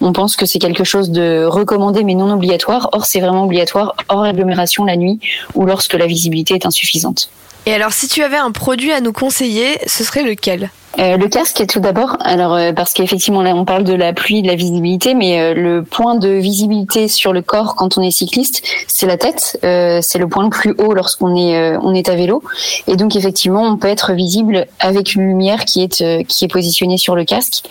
on, 0.00 0.12
pense 0.12 0.36
que 0.36 0.46
c'est 0.46 0.58
quelque 0.58 0.84
chose 0.84 1.10
de 1.10 1.44
recommandé 1.44 2.02
mais 2.02 2.14
non 2.14 2.32
obligatoire. 2.32 2.88
Or, 2.92 3.04
c'est 3.04 3.20
vraiment 3.20 3.44
obligatoire 3.44 3.94
hors 4.08 4.24
agglomération 4.24 4.84
la 4.84 4.96
nuit 4.96 5.20
ou 5.54 5.66
lorsque 5.66 5.92
la 5.92 6.06
visibilité 6.06 6.54
est 6.54 6.64
insuffisante. 6.64 7.28
Et 7.66 7.74
alors, 7.74 7.92
si 7.92 8.08
tu 8.08 8.22
avais 8.22 8.36
un 8.36 8.52
produit 8.52 8.92
à 8.92 9.00
nous 9.00 9.12
conseiller, 9.12 9.78
ce 9.86 10.04
serait 10.04 10.22
lequel? 10.22 10.70
Euh, 10.98 11.16
le 11.16 11.28
casque, 11.28 11.64
tout 11.66 11.80
d'abord. 11.80 12.16
Alors, 12.20 12.54
euh, 12.54 12.72
parce 12.72 12.92
qu'effectivement, 12.92 13.42
là, 13.42 13.54
on 13.54 13.64
parle 13.64 13.84
de 13.84 13.92
la 13.92 14.12
pluie, 14.12 14.42
de 14.42 14.46
la 14.46 14.54
visibilité, 14.54 15.14
mais 15.14 15.40
euh, 15.40 15.54
le 15.54 15.82
point 15.82 16.14
de 16.14 16.28
visibilité 16.28 17.08
sur 17.08 17.32
le 17.32 17.42
corps 17.42 17.74
quand 17.74 17.98
on 17.98 18.02
est 18.02 18.10
cycliste, 18.10 18.62
c'est 18.86 19.06
la 19.06 19.16
tête. 19.16 19.58
C'est 19.62 20.18
le 20.18 20.28
point 20.28 20.44
le 20.44 20.50
plus 20.50 20.74
haut 20.78 20.94
lorsqu'on 20.94 21.36
est 21.36 21.76
on 21.76 21.94
est 21.94 22.08
à 22.08 22.14
vélo. 22.14 22.42
Et 22.86 22.96
donc, 22.96 23.16
effectivement, 23.16 23.62
on 23.62 23.76
peut 23.76 23.88
être 23.88 24.12
visible 24.12 24.66
avec 24.80 25.14
une 25.14 25.26
lumière 25.26 25.64
qui 25.64 25.82
est 25.82 26.24
qui 26.26 26.44
est 26.44 26.48
positionnée 26.48 26.96
sur 26.96 27.14
le 27.14 27.24
casque, 27.24 27.64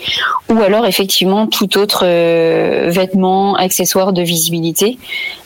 ou 0.50 0.60
alors 0.60 0.86
effectivement 0.86 1.46
tout 1.46 1.78
autre 1.78 2.04
vêtement, 2.88 3.54
accessoire 3.56 4.12
de 4.12 4.22
visibilité 4.22 4.98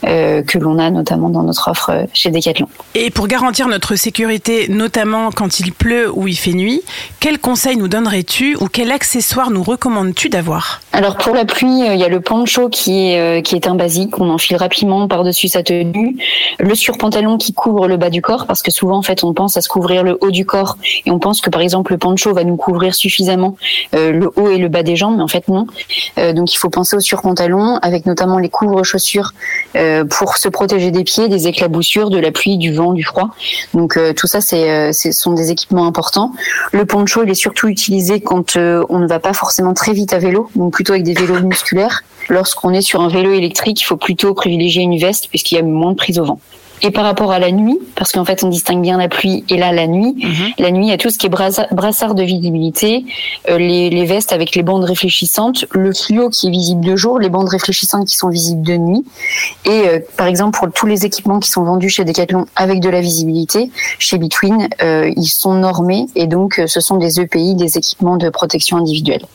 que 0.02 0.58
l'on 0.58 0.78
a 0.78 0.90
notamment 0.90 1.30
dans 1.30 1.42
notre 1.42 1.70
offre 1.70 2.06
chez 2.12 2.30
Decathlon. 2.30 2.68
Et 2.94 3.10
pour 3.10 3.28
garantir 3.28 3.68
notre 3.68 3.96
sécurité, 3.96 4.66
notamment 4.68 5.30
quand 5.30 5.60
il 5.60 5.72
pleut 5.72 6.10
ou 6.12 6.28
il 6.28 6.36
fait 6.36 6.52
nuit, 6.52 6.82
quels 7.20 7.38
conseils 7.70 7.76
nous 7.80 7.88
donnerais-tu 7.88 8.56
ou 8.60 8.66
quel 8.66 8.90
accessoire 8.90 9.50
nous 9.50 9.62
recommandes-tu 9.62 10.28
d'avoir? 10.28 10.80
Alors 10.92 11.16
pour 11.16 11.34
la 11.34 11.44
pluie, 11.44 11.86
euh, 11.86 11.94
il 11.94 12.00
y 12.00 12.04
a 12.04 12.08
le 12.08 12.20
poncho 12.20 12.68
qui 12.68 13.06
est 13.06 13.20
euh, 13.20 13.42
qui 13.42 13.54
est 13.54 13.68
un 13.68 13.76
basique, 13.76 14.18
on 14.18 14.28
enfile 14.28 14.56
rapidement 14.56 15.06
par-dessus 15.06 15.48
sa 15.48 15.62
tenue, 15.62 16.16
le 16.58 16.74
surpantalon 16.74 17.38
qui 17.38 17.52
couvre 17.52 17.86
le 17.86 17.96
bas 17.96 18.10
du 18.10 18.22
corps 18.22 18.46
parce 18.46 18.62
que 18.62 18.72
souvent 18.72 18.98
en 18.98 19.02
fait 19.02 19.22
on 19.22 19.32
pense 19.34 19.56
à 19.56 19.60
se 19.60 19.68
couvrir 19.68 20.02
le 20.02 20.18
haut 20.20 20.32
du 20.32 20.44
corps 20.44 20.78
et 21.06 21.10
on 21.12 21.20
pense 21.20 21.40
que 21.40 21.48
par 21.48 21.60
exemple 21.60 21.92
le 21.92 21.98
poncho 21.98 22.34
va 22.34 22.42
nous 22.42 22.56
couvrir 22.56 22.94
suffisamment 22.94 23.56
euh, 23.94 24.10
le 24.10 24.30
haut 24.34 24.50
et 24.50 24.58
le 24.58 24.68
bas 24.68 24.82
des 24.82 24.96
jambes, 24.96 25.16
mais 25.16 25.22
en 25.22 25.28
fait 25.28 25.46
non. 25.48 25.66
Donc 26.16 26.52
il 26.52 26.56
faut 26.56 26.70
penser 26.70 26.96
au 26.96 27.00
surpantalon 27.00 27.78
avec 27.82 28.04
notamment 28.04 28.38
les 28.38 28.48
couvre-chaussures 28.48 29.32
pour 30.10 30.36
se 30.36 30.48
protéger 30.48 30.90
des 30.90 31.04
pieds, 31.04 31.28
des 31.28 31.46
éclaboussures, 31.46 32.10
de 32.10 32.18
la 32.18 32.30
pluie, 32.30 32.58
du 32.58 32.72
vent, 32.72 32.92
du 32.92 33.04
froid. 33.04 33.30
Donc 33.74 33.98
tout 34.16 34.26
ça 34.26 34.40
c'est 34.40 34.92
ce 34.92 35.12
sont 35.12 35.32
des 35.32 35.50
équipements 35.50 35.86
importants. 35.86 36.32
Le 36.72 36.84
poncho 36.84 37.22
il 37.24 37.30
est 37.30 37.34
surtout 37.34 37.59
utilisé 37.68 38.20
quand 38.20 38.56
euh, 38.56 38.84
on 38.88 38.98
ne 38.98 39.06
va 39.06 39.18
pas 39.18 39.32
forcément 39.32 39.74
très 39.74 39.92
vite 39.92 40.12
à 40.12 40.18
vélo, 40.18 40.50
donc 40.54 40.72
plutôt 40.72 40.92
avec 40.92 41.04
des 41.04 41.14
vélos 41.14 41.40
musculaires. 41.42 42.02
Lorsqu'on 42.28 42.72
est 42.72 42.80
sur 42.80 43.00
un 43.00 43.08
vélo 43.08 43.32
électrique, 43.32 43.80
il 43.80 43.84
faut 43.84 43.96
plutôt 43.96 44.34
privilégier 44.34 44.82
une 44.82 44.98
veste 44.98 45.28
puisqu'il 45.28 45.56
y 45.56 45.58
a 45.58 45.62
moins 45.62 45.92
de 45.92 45.96
prise 45.96 46.18
au 46.18 46.24
vent. 46.24 46.40
Et 46.82 46.90
par 46.90 47.04
rapport 47.04 47.30
à 47.30 47.38
la 47.38 47.50
nuit, 47.50 47.78
parce 47.94 48.12
qu'en 48.12 48.24
fait 48.24 48.42
on 48.42 48.48
distingue 48.48 48.80
bien 48.80 48.96
la 48.96 49.08
pluie 49.08 49.44
et 49.50 49.56
là 49.58 49.70
la 49.72 49.86
nuit, 49.86 50.14
la 50.58 50.70
nuit 50.70 50.86
il 50.86 50.90
y 50.90 50.92
a 50.92 50.96
tout 50.96 51.10
ce 51.10 51.18
qui 51.18 51.26
est 51.26 51.30
brassa- 51.30 51.68
brassard 51.72 52.14
de 52.14 52.22
visibilité, 52.22 53.04
euh, 53.50 53.58
les, 53.58 53.90
les 53.90 54.04
vestes 54.06 54.32
avec 54.32 54.54
les 54.54 54.62
bandes 54.62 54.84
réfléchissantes, 54.84 55.66
le 55.72 55.92
fluo 55.92 56.30
qui 56.30 56.48
est 56.48 56.50
visible 56.50 56.84
de 56.84 56.96
jour, 56.96 57.18
les 57.18 57.28
bandes 57.28 57.48
réfléchissantes 57.48 58.06
qui 58.06 58.16
sont 58.16 58.28
visibles 58.30 58.62
de 58.62 58.76
nuit. 58.76 59.04
Et 59.66 59.68
euh, 59.88 59.98
par 60.16 60.26
exemple 60.26 60.58
pour 60.58 60.72
tous 60.72 60.86
les 60.86 61.04
équipements 61.04 61.38
qui 61.38 61.50
sont 61.50 61.64
vendus 61.64 61.90
chez 61.90 62.04
Decathlon 62.04 62.46
avec 62.56 62.80
de 62.80 62.88
la 62.88 63.00
visibilité, 63.02 63.70
chez 63.98 64.16
Between, 64.16 64.68
euh, 64.82 65.12
ils 65.16 65.28
sont 65.28 65.54
normés 65.54 66.06
et 66.14 66.26
donc 66.26 66.58
euh, 66.58 66.66
ce 66.66 66.80
sont 66.80 66.96
des 66.96 67.20
EPI, 67.20 67.56
des 67.56 67.76
équipements 67.76 68.16
de 68.16 68.30
protection 68.30 68.78
individuelle. 68.78 69.26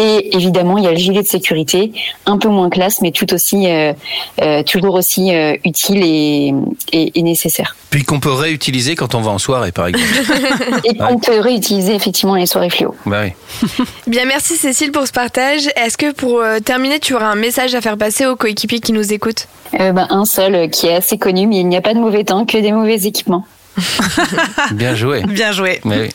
Et 0.00 0.34
évidemment 0.34 0.78
il 0.78 0.84
y 0.84 0.88
a 0.88 0.92
le 0.92 0.96
gilet 0.96 1.22
de 1.22 1.28
sécurité, 1.28 1.92
un 2.24 2.38
peu 2.38 2.48
moins 2.48 2.70
classe 2.70 3.02
mais 3.02 3.10
tout 3.10 3.34
aussi, 3.34 3.68
euh, 3.70 3.92
euh, 4.40 4.62
toujours 4.62 4.94
aussi 4.94 5.34
euh, 5.34 5.54
utile 5.64 6.02
et, 6.02 6.54
et, 6.92 7.18
et 7.18 7.22
nécessaire. 7.22 7.76
Puis 7.90 8.04
qu'on 8.04 8.20
peut 8.20 8.32
réutiliser 8.32 8.94
quand 8.94 9.14
on 9.14 9.20
va 9.20 9.30
en 9.30 9.38
soirée, 9.38 9.72
par 9.72 9.86
exemple. 9.86 10.06
Et 10.84 10.96
qu'on 10.96 11.18
peut 11.18 11.40
réutiliser 11.40 11.94
effectivement 11.94 12.34
les 12.34 12.46
soirées 12.46 12.70
fluo. 12.70 12.94
bah 13.06 13.22
oui. 13.24 13.84
Bien, 14.06 14.24
merci 14.26 14.56
Cécile 14.56 14.92
pour 14.92 15.06
ce 15.06 15.12
partage. 15.12 15.68
Est-ce 15.76 15.96
que 15.96 16.12
pour 16.12 16.40
euh, 16.40 16.58
terminer, 16.60 16.98
tu 17.00 17.14
auras 17.14 17.26
un 17.26 17.34
message 17.34 17.74
à 17.74 17.80
faire 17.80 17.96
passer 17.96 18.26
aux 18.26 18.36
coéquipiers 18.36 18.80
qui 18.80 18.92
nous 18.92 19.12
écoutent? 19.12 19.48
Euh, 19.80 19.92
ben, 19.92 20.06
un 20.10 20.24
seul 20.24 20.54
euh, 20.54 20.68
qui 20.68 20.86
est 20.86 20.94
assez 20.94 21.18
connu, 21.18 21.46
mais 21.46 21.56
il 21.56 21.68
n'y 21.68 21.76
a 21.76 21.80
pas 21.80 21.94
de 21.94 21.98
mauvais 21.98 22.24
temps, 22.24 22.44
que 22.44 22.58
des 22.58 22.72
mauvais 22.72 23.02
équipements. 23.04 23.46
Bien 24.72 24.94
joué. 24.94 25.22
Bien 25.22 25.52
joué. 25.52 25.80
Oui. 25.84 26.08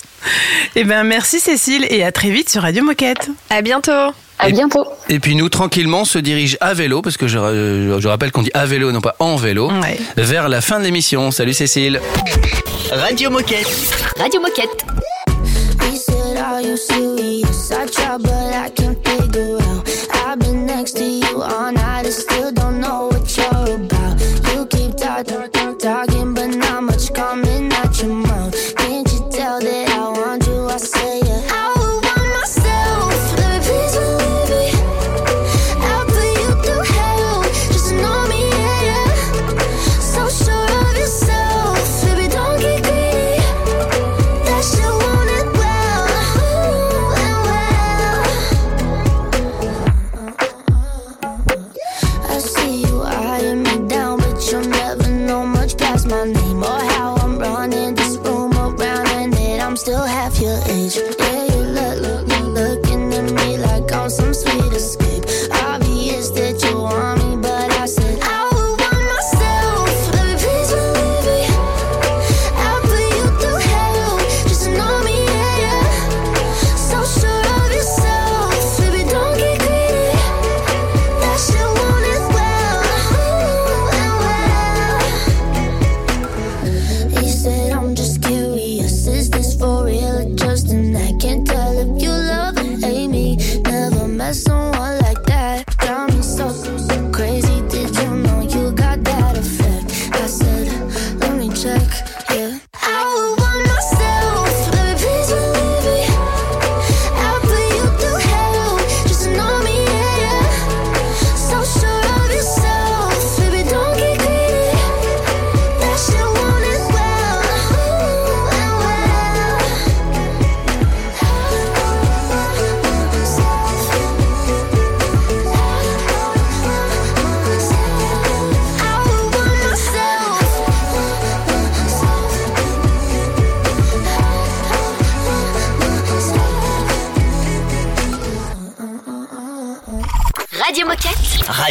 Eh 0.75 0.83
ben 0.83 1.03
merci 1.03 1.39
Cécile 1.39 1.85
et 1.89 2.03
à 2.03 2.11
très 2.11 2.29
vite 2.29 2.49
sur 2.49 2.61
Radio 2.61 2.83
Moquette. 2.83 3.29
À 3.49 3.61
bientôt. 3.61 4.11
À 4.39 4.49
Et- 4.49 4.51
bientôt. 4.51 4.85
Et 5.09 5.19
puis 5.19 5.35
nous, 5.35 5.47
tranquillement, 5.49 6.01
on 6.01 6.05
se 6.05 6.17
dirige 6.19 6.57
à 6.59 6.73
vélo, 6.73 7.01
parce 7.01 7.17
que 7.17 7.27
je, 7.27 7.37
euh, 7.37 7.99
je 7.99 8.07
rappelle 8.07 8.31
qu'on 8.31 8.41
dit 8.41 8.51
à 8.53 8.65
vélo, 8.65 8.91
non 8.91 8.99
pas 9.01 9.15
en 9.19 9.35
vélo, 9.35 9.69
Ouais. 9.69 9.97
vers 10.17 10.49
la 10.49 10.59
fin 10.61 10.79
de 10.79 10.83
l'émission. 10.83 11.31
Salut 11.31 11.53
Cécile. 11.53 12.01
Radio 12.91 13.29
Moquette. 13.29 13.67
Radio 14.19 14.41
Moquette. 14.41 14.85
He 15.91 15.97
said, 15.97 16.37
Are 16.37 16.61
you 16.61 16.75
serious? 16.77 17.71
I 17.71 17.85
try, 17.89 18.17
but 18.17 18.31
I 18.31 18.69
can't 18.75 18.97
figure 19.07 19.55
out. 19.57 19.87
I've 20.27 20.39
been 20.39 20.65
next 20.65 20.97
to 20.97 21.03
you 21.03 21.41
all 21.41 21.71
night 21.71 22.05
and 22.05 22.11
still 22.11 22.51
don't 22.51 22.79
know 22.81 23.09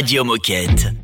Radio 0.03 0.25
Moquette. 0.25 1.02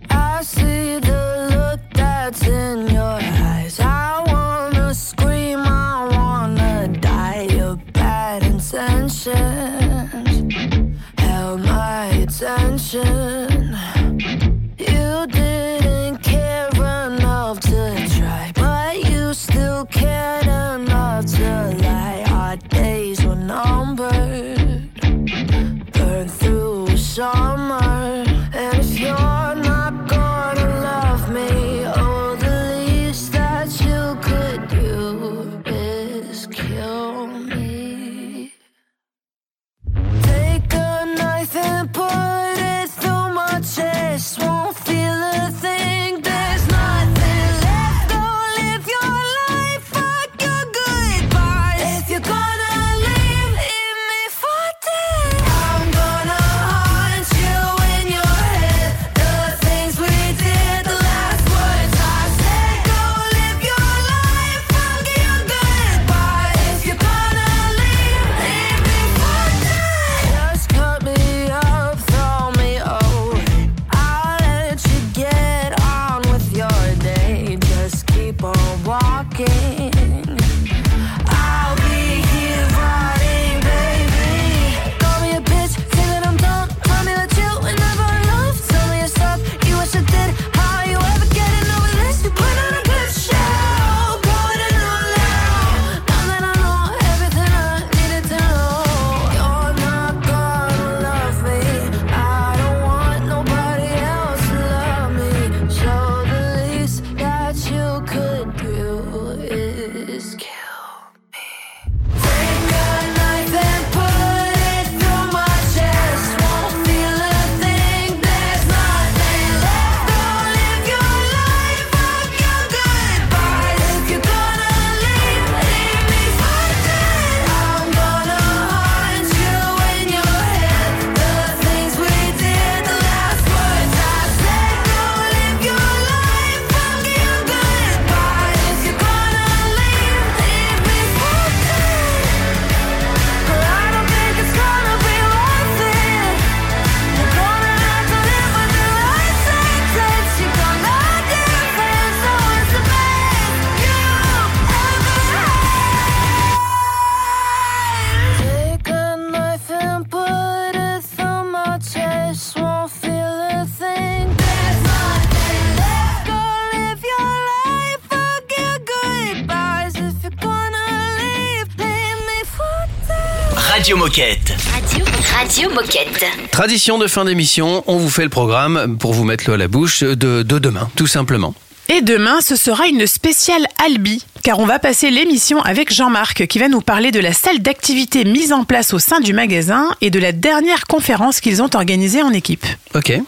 Radio 173.89 174.05
Moquette. 174.05 174.53
Radio, 174.71 175.05
Radio 175.35 175.69
Moquette. 175.71 176.23
Tradition 176.51 176.99
de 176.99 177.07
fin 177.07 177.25
d'émission, 177.25 177.83
on 177.87 177.97
vous 177.97 178.11
fait 178.11 178.21
le 178.21 178.29
programme 178.29 178.99
pour 178.99 179.13
vous 179.13 179.23
mettre 179.23 179.45
l'eau 179.47 179.55
à 179.55 179.57
la 179.57 179.67
bouche 179.67 180.03
de, 180.03 180.43
de 180.43 180.59
demain, 180.59 180.91
tout 180.95 181.07
simplement. 181.07 181.55
Et 181.87 182.01
demain, 182.01 182.39
ce 182.41 182.55
sera 182.55 182.85
une 182.85 183.07
spéciale 183.07 183.65
Albi, 183.83 184.23
car 184.43 184.59
on 184.59 184.67
va 184.67 184.77
passer 184.77 185.09
l'émission 185.09 185.59
avec 185.63 185.91
Jean-Marc 185.91 186.45
qui 186.45 186.59
va 186.59 186.67
nous 186.67 186.81
parler 186.81 187.09
de 187.09 187.19
la 187.19 187.33
salle 187.33 187.63
d'activité 187.63 188.25
mise 188.25 188.53
en 188.53 188.63
place 188.63 188.93
au 188.93 188.99
sein 188.99 189.21
du 189.21 189.33
magasin 189.33 189.89
et 190.01 190.11
de 190.11 190.19
la 190.19 190.33
dernière 190.33 190.85
conférence 190.85 191.41
qu'ils 191.41 191.63
ont 191.63 191.69
organisée 191.73 192.21
en 192.21 192.31
équipe. 192.31 192.67
Ok. 192.93 193.19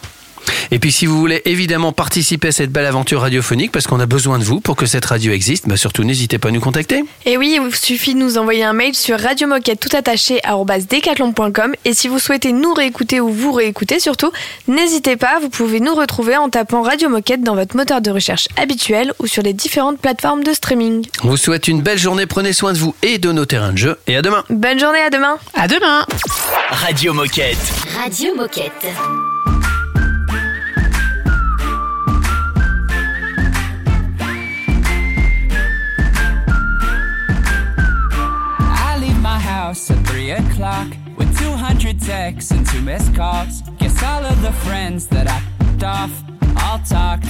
Et 0.71 0.79
puis 0.79 0.91
si 0.91 1.05
vous 1.05 1.19
voulez 1.19 1.41
évidemment 1.45 1.91
participer 1.91 2.49
à 2.49 2.51
cette 2.51 2.71
belle 2.71 2.85
aventure 2.85 3.21
radiophonique, 3.21 3.71
parce 3.71 3.87
qu'on 3.87 3.99
a 3.99 4.05
besoin 4.05 4.39
de 4.39 4.43
vous 4.43 4.59
pour 4.59 4.75
que 4.75 4.85
cette 4.85 5.05
radio 5.05 5.31
existe, 5.31 5.67
bah 5.67 5.77
surtout 5.77 6.03
n'hésitez 6.03 6.37
pas 6.37 6.49
à 6.49 6.51
nous 6.51 6.59
contacter. 6.59 7.03
Et 7.25 7.37
oui, 7.37 7.53
il 7.55 7.61
vous 7.61 7.73
suffit 7.73 8.13
de 8.13 8.19
nous 8.19 8.37
envoyer 8.37 8.63
un 8.63 8.73
mail 8.73 8.95
sur 8.95 9.19
radiomoquette 9.19 9.79
tout 9.79 9.95
attaché 9.95 10.39
decathlon.com. 10.89 11.73
et 11.85 11.93
si 11.93 12.07
vous 12.07 12.19
souhaitez 12.19 12.51
nous 12.51 12.73
réécouter 12.73 13.19
ou 13.19 13.29
vous 13.29 13.51
réécouter 13.51 13.99
surtout, 13.99 14.31
n'hésitez 14.67 15.15
pas, 15.15 15.39
vous 15.39 15.49
pouvez 15.49 15.79
nous 15.79 15.95
retrouver 15.95 16.37
en 16.37 16.49
tapant 16.49 16.81
Radio 16.81 17.09
Moquette 17.09 17.43
dans 17.43 17.55
votre 17.55 17.75
moteur 17.75 18.01
de 18.01 18.11
recherche 18.11 18.47
habituel 18.57 19.13
ou 19.19 19.27
sur 19.27 19.43
les 19.43 19.53
différentes 19.53 19.99
plateformes 19.99 20.43
de 20.43 20.53
streaming. 20.53 21.05
On 21.23 21.29
vous 21.29 21.37
souhaite 21.37 21.67
une 21.67 21.81
belle 21.81 21.99
journée, 21.99 22.25
prenez 22.25 22.53
soin 22.53 22.73
de 22.73 22.77
vous 22.77 22.95
et 23.03 23.17
de 23.17 23.31
nos 23.31 23.45
terrains 23.45 23.73
de 23.73 23.77
jeu, 23.77 23.97
et 24.07 24.15
à 24.15 24.21
demain. 24.21 24.43
Bonne 24.49 24.79
journée, 24.79 24.99
à 24.99 25.09
demain. 25.09 25.37
À 25.53 25.67
demain. 25.67 26.05
Radio 26.69 27.13
Moquette. 27.13 27.57
Radio 27.97 28.35
Moquette. 28.35 29.40
House 39.71 39.89
at 39.89 40.05
3 40.07 40.31
o'clock 40.31 40.87
with 41.17 41.31
200 41.39 42.01
texts 42.01 42.51
and 42.51 42.67
two 42.67 42.81
missed 42.81 43.15
calls. 43.15 43.61
Guess 43.79 44.03
all 44.03 44.25
of 44.25 44.41
the 44.41 44.51
friends 44.65 45.07
that 45.07 45.27
I 45.35 45.37
f***ed 45.37 45.83
off 45.97 46.13
all 46.63 46.79
talked. 46.95 47.29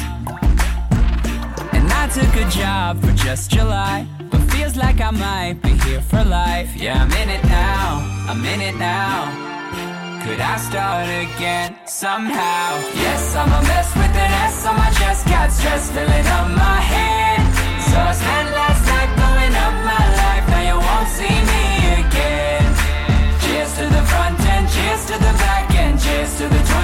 And 1.76 1.86
I 2.02 2.04
took 2.18 2.34
a 2.46 2.48
job 2.50 3.00
for 3.04 3.14
just 3.26 3.52
July, 3.52 4.08
but 4.32 4.42
feels 4.54 4.76
like 4.76 5.00
I 5.02 5.12
might 5.12 5.62
be 5.62 5.74
here 5.86 6.02
for 6.02 6.24
life. 6.24 6.70
Yeah, 6.76 7.04
I'm 7.04 7.14
in 7.22 7.30
it 7.30 7.44
now, 7.44 7.86
I'm 8.32 8.44
in 8.54 8.62
it 8.70 8.78
now. 8.78 9.16
Could 10.24 10.42
I 10.54 10.56
start 10.58 11.08
again 11.26 11.70
somehow? 11.86 12.68
Yes, 13.06 13.36
I'm 13.36 13.52
a 13.60 13.62
mess 13.70 13.90
with 14.00 14.16
an 14.26 14.32
S 14.50 14.66
on 14.66 14.76
my 14.78 14.90
chest. 15.00 15.28
Got 15.28 15.52
stress 15.52 15.92
filling 15.92 16.28
up 16.38 16.48
my 16.66 16.80
head. 16.94 17.41
To 23.82 23.90
the 23.90 24.04
front 24.04 24.40
end, 24.42 24.70
cheers 24.70 25.06
to 25.06 25.14
the 25.14 25.34
back 25.42 25.74
end, 25.74 26.00
cheers 26.00 26.38
to 26.38 26.44
the 26.44 26.56
2010s. 26.56 26.81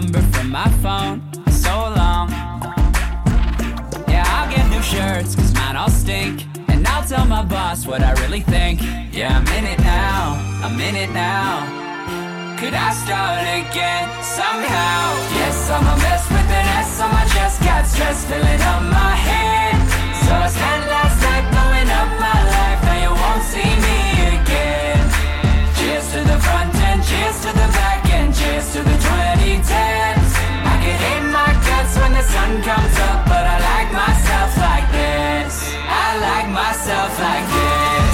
Number 0.00 0.22
from 0.34 0.48
my 0.50 0.68
phone. 0.84 1.16
So 1.50 1.74
long. 2.00 2.30
Yeah, 4.06 4.22
I'll 4.34 4.48
get 4.54 4.64
new 4.70 4.82
shirts, 4.82 5.34
cause 5.34 5.52
mine 5.54 5.74
all 5.74 5.90
stink. 5.90 6.46
And 6.68 6.86
I'll 6.86 7.02
tell 7.02 7.26
my 7.26 7.42
boss 7.42 7.84
what 7.84 8.00
I 8.00 8.12
really 8.22 8.42
think. 8.54 8.80
Yeah, 9.12 9.36
I'm 9.36 9.48
in 9.58 9.64
it 9.74 9.80
now. 9.80 10.22
I'm 10.64 10.78
in 10.88 10.94
it 10.94 11.10
now. 11.10 11.50
Could 12.60 12.74
I 12.74 12.90
start 13.04 13.42
again 13.60 14.06
somehow? 14.22 15.00
Yes, 15.38 15.56
I'm 15.74 15.86
a 15.94 15.96
mess 16.04 16.24
with 16.30 16.50
an 16.60 16.66
S 16.86 17.00
on 17.00 17.10
my 17.18 17.24
chest. 17.34 17.56
Got 17.68 17.84
stress 17.86 18.24
filling 18.30 18.62
up 18.72 18.82
my 19.00 19.14
head. 19.28 19.74
So 20.24 20.32
I 20.46 20.48
spent 20.58 20.82
last 20.94 21.18
night 21.26 21.46
blowing 21.54 21.90
up 22.00 22.10
my 22.26 22.38
life. 22.54 22.80
Now 22.86 22.98
you 23.04 23.12
won't 23.22 23.44
see 23.52 23.72
me 23.86 23.98
again. 24.38 25.02
Cheers 25.76 26.06
to 26.12 26.20
the 26.30 26.38
front 26.46 26.72
end, 26.88 27.02
cheers 27.02 27.38
to 27.42 27.50
the 27.60 27.68
back 27.78 27.97
cheers 28.48 28.72
to 28.72 28.78
the 28.82 28.98
2010s. 29.08 30.32
I 30.72 30.76
can 30.82 30.96
hate 31.04 31.28
my 31.38 31.52
guts 31.66 31.96
when 31.98 32.12
the 32.12 32.22
sun 32.22 32.50
comes 32.62 32.96
up, 33.08 33.26
but 33.26 33.44
I 33.44 33.56
like 33.70 33.90
myself 33.92 34.50
like 34.56 34.88
this. 34.92 35.74
I 36.04 36.08
like 36.28 36.48
myself 36.48 37.12
like 37.20 37.46
this. 37.54 38.07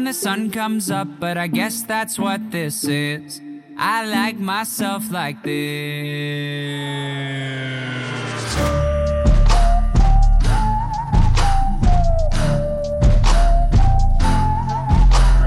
When 0.00 0.06
the 0.06 0.14
sun 0.14 0.50
comes 0.50 0.90
up, 0.90 1.06
but 1.20 1.36
I 1.36 1.46
guess 1.46 1.82
that's 1.82 2.18
what 2.18 2.50
this 2.50 2.84
is. 2.84 3.38
I 3.76 4.06
like 4.06 4.38
myself 4.38 5.10
like 5.10 5.42
this. 5.42 5.50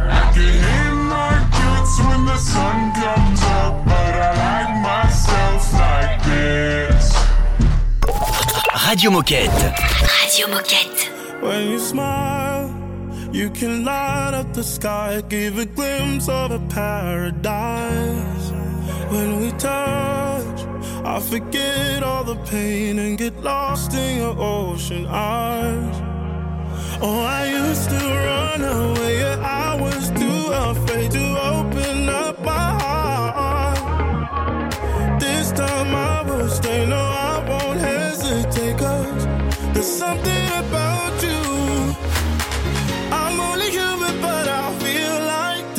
I 0.06 0.32
can 0.36 0.54
hit 0.68 0.94
my 1.16 1.34
guts 1.58 1.94
when 2.06 2.22
the 2.26 2.38
sun 2.38 2.94
comes 2.94 3.42
up, 3.58 3.84
but 3.86 4.14
I 4.28 4.32
like 4.46 4.74
myself 4.92 5.74
like 5.74 6.18
this. 6.30 7.06
Radio 8.88 9.10
Moquette. 9.10 9.74
Radio 10.22 10.46
Moquette. 10.54 11.42
When 11.42 11.72
you 11.72 11.80
smile, 11.80 12.43
you 13.34 13.50
can 13.50 13.84
light 13.84 14.34
up 14.36 14.54
the 14.54 14.64
sky, 14.64 15.22
give 15.28 15.58
a 15.58 15.66
glimpse 15.66 16.30
of 16.30 16.52
a 16.52 16.60
paradise. 16.70 18.52
When 19.12 19.42
we 19.42 19.52
touch, 19.54 20.60
I 21.04 21.20
forget 21.20 22.04
all 22.04 22.24
the 22.24 22.36
pain 22.46 23.00
and 23.00 23.18
get 23.18 23.36
lost 23.42 23.94
in 23.96 24.18
your 24.18 24.36
ocean 24.38 25.08
eyes. 25.08 25.96
Oh, 27.02 27.22
I 27.22 27.48
used 27.48 27.90
to 27.90 27.96
run 27.96 28.62
away, 28.62 29.18
yeah, 29.18 29.38
I 29.42 29.82
was 29.82 30.12
too 30.12 30.52
afraid 30.70 31.12
to 31.12 31.26
open 31.54 32.10
up 32.10 32.40
my 32.46 32.70
heart. 32.84 33.80
This 35.20 35.52
time 35.52 35.96
I 35.96 36.22
will 36.22 36.50
stay, 36.50 36.86
no, 36.86 36.98
I 36.98 37.44
won't 37.50 37.80
hesitate, 37.80 38.78
cause 38.78 39.26
there's 39.74 39.88
something 39.88 40.48
about 40.50 40.93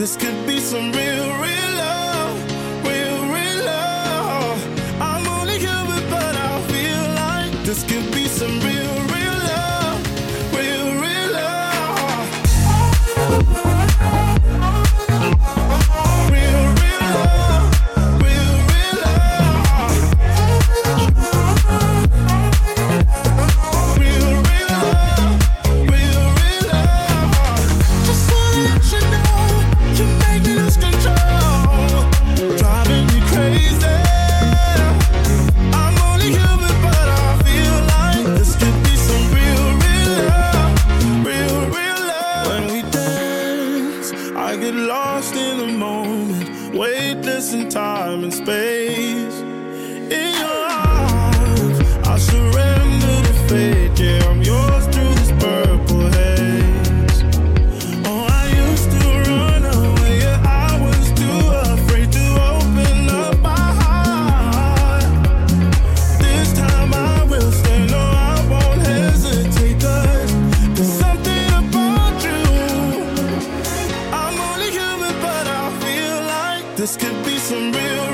this 0.04 0.16
could 0.16 0.46
be 0.46 0.60
some 0.60 0.92
real, 0.92 1.40
real 1.40 1.63
This 76.84 76.98
could 76.98 77.24
be 77.24 77.38
some 77.38 77.72
real 77.72 78.13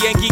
Yankee 0.00 0.31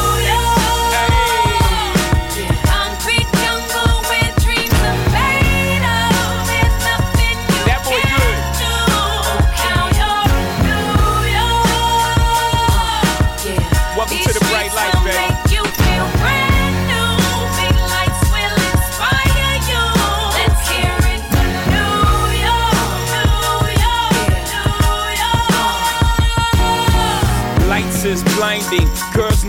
me. 28.71 28.79
Girl, 29.13 29.30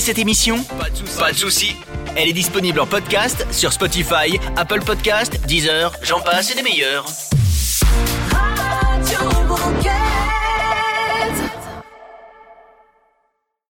Cette 0.00 0.18
émission 0.18 0.64
Pas 1.18 1.32
de 1.32 1.36
souci. 1.36 1.76
Elle 2.16 2.28
est 2.28 2.32
disponible 2.32 2.80
en 2.80 2.86
podcast 2.86 3.46
sur 3.50 3.72
Spotify, 3.72 4.38
Apple 4.56 4.80
Podcast, 4.80 5.38
Deezer, 5.46 5.92
j'en 6.02 6.20
passe 6.20 6.50
et 6.50 6.54
des 6.54 6.62
meilleurs. 6.62 7.06